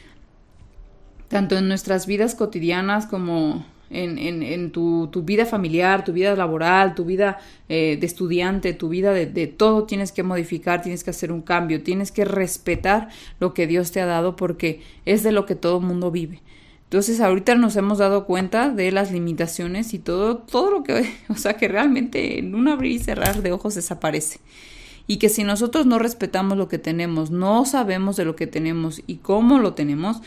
tanto 1.28 1.58
en 1.58 1.68
nuestras 1.68 2.08
vidas 2.08 2.36
cotidianas 2.36 3.06
como 3.08 3.66
en, 3.93 4.43
en, 4.43 4.71
tu, 4.71 5.10
vida 5.23 5.45
familiar, 5.45 6.03
tu 6.03 6.13
vida 6.13 6.36
laboral, 6.36 6.95
tu 6.95 7.06
vida 7.06 7.39
eh, 7.69 7.97
de 7.99 8.06
estudiante, 8.06 8.73
tu 8.73 8.89
vida 8.89 9.13
de, 9.13 9.25
de, 9.25 9.47
todo 9.47 9.84
tienes 9.84 10.12
que 10.12 10.23
modificar, 10.23 10.82
tienes 10.82 11.03
que 11.03 11.12
hacer 11.12 11.32
un 11.32 11.41
cambio, 11.41 11.84
tienes 11.84 12.12
que 12.12 12.25
respetar 12.25 13.10
lo 13.39 13.53
que 13.53 13.67
Dios 13.67 13.91
te 13.91 14.01
ha 14.01 14.06
dado 14.06 14.36
porque 14.36 14.82
es 15.06 15.23
de 15.23 15.32
lo 15.32 15.45
que 15.45 15.56
todo 15.56 15.79
mundo 15.79 16.12
vive. 16.12 16.41
Entonces 16.86 17.21
ahorita 17.21 17.56
nos 17.56 17.75
hemos 17.75 17.97
dado 17.97 18.25
cuenta 18.25 18.69
de 18.69 18.91
las 18.91 19.12
limitaciones 19.12 19.93
y 19.95 19.99
todo, 19.99 20.38
todo 20.38 20.69
lo 20.69 20.84
que, 20.84 21.12
o 21.29 21.36
sea, 21.36 21.53
que 21.53 21.67
realmente 21.67 22.39
en 22.39 22.53
un 22.53 22.67
abrir 22.67 22.91
y 22.91 22.99
cerrar 22.99 23.41
de 23.41 23.51
ojos 23.51 23.75
desaparece 23.75 24.39
y 25.08 25.17
que 25.17 25.29
si 25.29 25.43
nosotros 25.43 25.86
no 25.86 25.99
respetamos 25.99 26.58
lo 26.58 26.67
que 26.67 26.77
tenemos, 26.77 27.32
no 27.32 27.65
sabemos 27.65 28.15
de 28.15 28.25
lo 28.25 28.36
que 28.36 28.47
tenemos 28.47 29.01
y 29.06 29.17
cómo 29.17 29.60
lo 29.60 29.73
tenemos, 29.73 30.21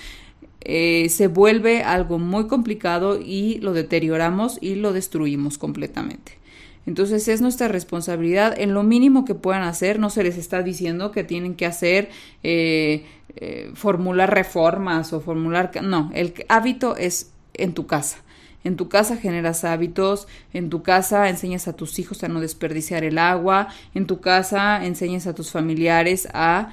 eh, 0.68 1.10
se 1.10 1.28
vuelve 1.28 1.84
algo 1.84 2.18
muy 2.18 2.48
complicado 2.48 3.20
y 3.20 3.58
lo 3.60 3.72
deterioramos 3.72 4.58
y 4.60 4.74
lo 4.74 4.92
destruimos 4.92 5.58
completamente. 5.58 6.38
Entonces 6.86 7.28
es 7.28 7.40
nuestra 7.40 7.68
responsabilidad 7.68 8.52
en 8.58 8.74
lo 8.74 8.82
mínimo 8.82 9.24
que 9.24 9.36
puedan 9.36 9.62
hacer, 9.62 10.00
no 10.00 10.10
se 10.10 10.24
les 10.24 10.36
está 10.36 10.64
diciendo 10.64 11.12
que 11.12 11.22
tienen 11.22 11.54
que 11.54 11.66
hacer, 11.66 12.08
eh, 12.42 13.04
eh, 13.36 13.70
formular 13.74 14.34
reformas 14.34 15.12
o 15.12 15.20
formular, 15.20 15.70
no, 15.84 16.10
el 16.14 16.34
hábito 16.48 16.96
es 16.96 17.30
en 17.54 17.72
tu 17.72 17.86
casa. 17.86 18.18
En 18.64 18.74
tu 18.74 18.88
casa 18.88 19.16
generas 19.16 19.62
hábitos, 19.62 20.26
en 20.52 20.68
tu 20.68 20.82
casa 20.82 21.28
enseñas 21.28 21.68
a 21.68 21.74
tus 21.74 22.00
hijos 22.00 22.24
a 22.24 22.28
no 22.28 22.40
desperdiciar 22.40 23.04
el 23.04 23.18
agua, 23.18 23.68
en 23.94 24.08
tu 24.08 24.20
casa 24.20 24.84
enseñas 24.84 25.28
a 25.28 25.34
tus 25.36 25.52
familiares 25.52 26.26
a 26.34 26.72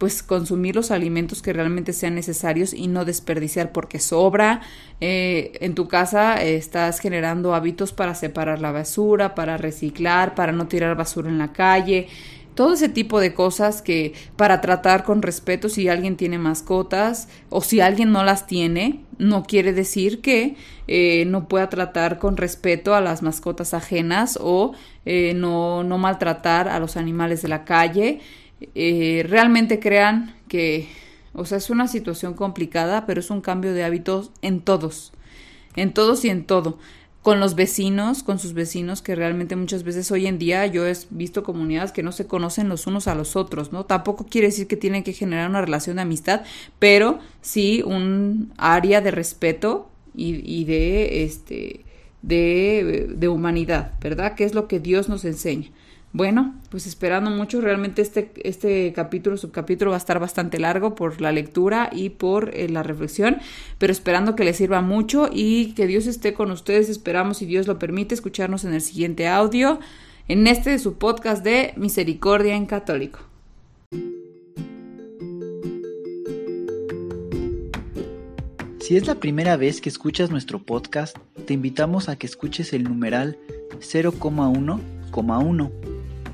pues 0.00 0.22
consumir 0.22 0.76
los 0.76 0.90
alimentos 0.90 1.42
que 1.42 1.52
realmente 1.52 1.92
sean 1.92 2.14
necesarios 2.14 2.72
y 2.72 2.88
no 2.88 3.04
desperdiciar 3.04 3.70
porque 3.70 3.98
sobra. 3.98 4.62
Eh, 5.02 5.52
en 5.60 5.74
tu 5.74 5.88
casa 5.88 6.42
estás 6.42 7.00
generando 7.00 7.54
hábitos 7.54 7.92
para 7.92 8.14
separar 8.14 8.62
la 8.62 8.72
basura, 8.72 9.34
para 9.34 9.58
reciclar, 9.58 10.34
para 10.34 10.52
no 10.52 10.68
tirar 10.68 10.96
basura 10.96 11.28
en 11.28 11.36
la 11.36 11.52
calle. 11.52 12.08
todo 12.54 12.72
ese 12.74 12.88
tipo 12.88 13.20
de 13.20 13.34
cosas 13.34 13.82
que 13.82 14.14
para 14.36 14.62
tratar 14.62 15.04
con 15.04 15.20
respeto 15.22 15.68
si 15.68 15.88
alguien 15.88 16.16
tiene 16.16 16.38
mascotas 16.38 17.28
o 17.50 17.60
si 17.60 17.80
alguien 17.80 18.10
no 18.10 18.24
las 18.24 18.46
tiene, 18.46 19.04
no 19.18 19.44
quiere 19.44 19.72
decir 19.74 20.20
que 20.22 20.56
eh, 20.88 21.24
no 21.26 21.46
pueda 21.46 21.68
tratar 21.68 22.18
con 22.18 22.38
respeto 22.38 22.94
a 22.94 23.02
las 23.02 23.22
mascotas 23.22 23.74
ajenas 23.74 24.38
o 24.40 24.72
eh, 25.04 25.34
no, 25.34 25.84
no, 25.84 25.98
maltratar 25.98 26.68
a 26.68 26.78
los 26.80 26.96
animales 26.96 27.42
de 27.42 27.48
la 27.48 27.64
calle. 27.64 28.20
Eh, 28.74 29.24
realmente 29.28 29.80
crean 29.80 30.34
que, 30.48 30.88
o 31.32 31.44
sea, 31.44 31.58
es 31.58 31.70
una 31.70 31.88
situación 31.88 32.34
complicada, 32.34 33.06
pero 33.06 33.20
es 33.20 33.30
un 33.30 33.40
cambio 33.40 33.72
de 33.72 33.84
hábitos 33.84 34.30
en 34.42 34.60
todos, 34.60 35.12
en 35.76 35.92
todos 35.92 36.24
y 36.24 36.30
en 36.30 36.44
todo 36.44 36.78
con 37.22 37.38
los 37.38 37.54
vecinos, 37.54 38.22
con 38.22 38.38
sus 38.38 38.54
vecinos, 38.54 39.02
que 39.02 39.14
realmente 39.14 39.54
muchas 39.54 39.82
veces 39.82 40.10
hoy 40.10 40.26
en 40.26 40.38
día 40.38 40.66
yo 40.66 40.86
he 40.86 40.94
visto 41.10 41.42
comunidades 41.42 41.92
que 41.92 42.02
no 42.02 42.12
se 42.12 42.26
conocen 42.26 42.68
los 42.68 42.86
unos 42.86 43.08
a 43.08 43.14
los 43.14 43.36
otros, 43.36 43.72
¿no? 43.72 43.84
Tampoco 43.84 44.26
quiere 44.26 44.46
decir 44.46 44.66
que 44.66 44.76
tienen 44.76 45.02
que 45.02 45.12
generar 45.12 45.50
una 45.50 45.60
relación 45.60 45.96
de 45.96 46.02
amistad, 46.02 46.42
pero 46.78 47.18
sí 47.42 47.82
un 47.84 48.52
área 48.56 49.02
de 49.02 49.10
respeto 49.10 49.90
y, 50.14 50.64
de 50.64 51.24
este 51.24 51.84
de, 52.22 53.08
de 53.14 53.28
humanidad, 53.28 53.92
¿verdad? 54.00 54.34
Que 54.34 54.44
es 54.44 54.54
lo 54.54 54.66
que 54.66 54.80
Dios 54.80 55.08
nos 55.08 55.24
enseña. 55.24 55.70
Bueno, 56.12 56.56
pues 56.70 56.88
esperando 56.88 57.30
mucho, 57.30 57.60
realmente 57.60 58.02
este, 58.02 58.32
este 58.42 58.92
capítulo, 58.92 59.36
subcapítulo 59.36 59.92
va 59.92 59.96
a 59.96 59.98
estar 59.98 60.18
bastante 60.18 60.58
largo 60.58 60.96
por 60.96 61.20
la 61.20 61.30
lectura 61.30 61.88
y 61.92 62.10
por 62.10 62.50
eh, 62.52 62.68
la 62.68 62.82
reflexión, 62.82 63.36
pero 63.78 63.92
esperando 63.92 64.34
que 64.34 64.42
les 64.42 64.56
sirva 64.56 64.82
mucho 64.82 65.30
y 65.32 65.72
que 65.74 65.86
Dios 65.86 66.08
esté 66.08 66.34
con 66.34 66.50
ustedes, 66.50 66.88
esperamos, 66.88 67.38
si 67.38 67.46
Dios 67.46 67.68
lo 67.68 67.78
permite, 67.78 68.16
escucharnos 68.16 68.64
en 68.64 68.74
el 68.74 68.80
siguiente 68.80 69.28
audio, 69.28 69.78
en 70.26 70.48
este 70.48 70.70
de 70.70 70.80
su 70.80 70.94
podcast 70.94 71.44
de 71.44 71.74
Misericordia 71.76 72.56
en 72.56 72.66
Católico. 72.66 73.20
Si 78.80 78.96
es 78.96 79.06
la 79.06 79.14
primera 79.14 79.56
vez 79.56 79.80
que 79.80 79.88
escuchas 79.88 80.32
nuestro 80.32 80.60
podcast, 80.60 81.16
te 81.46 81.54
invitamos 81.54 82.08
a 82.08 82.16
que 82.16 82.26
escuches 82.26 82.72
el 82.72 82.82
numeral 82.82 83.38
0,1,1 83.78 85.99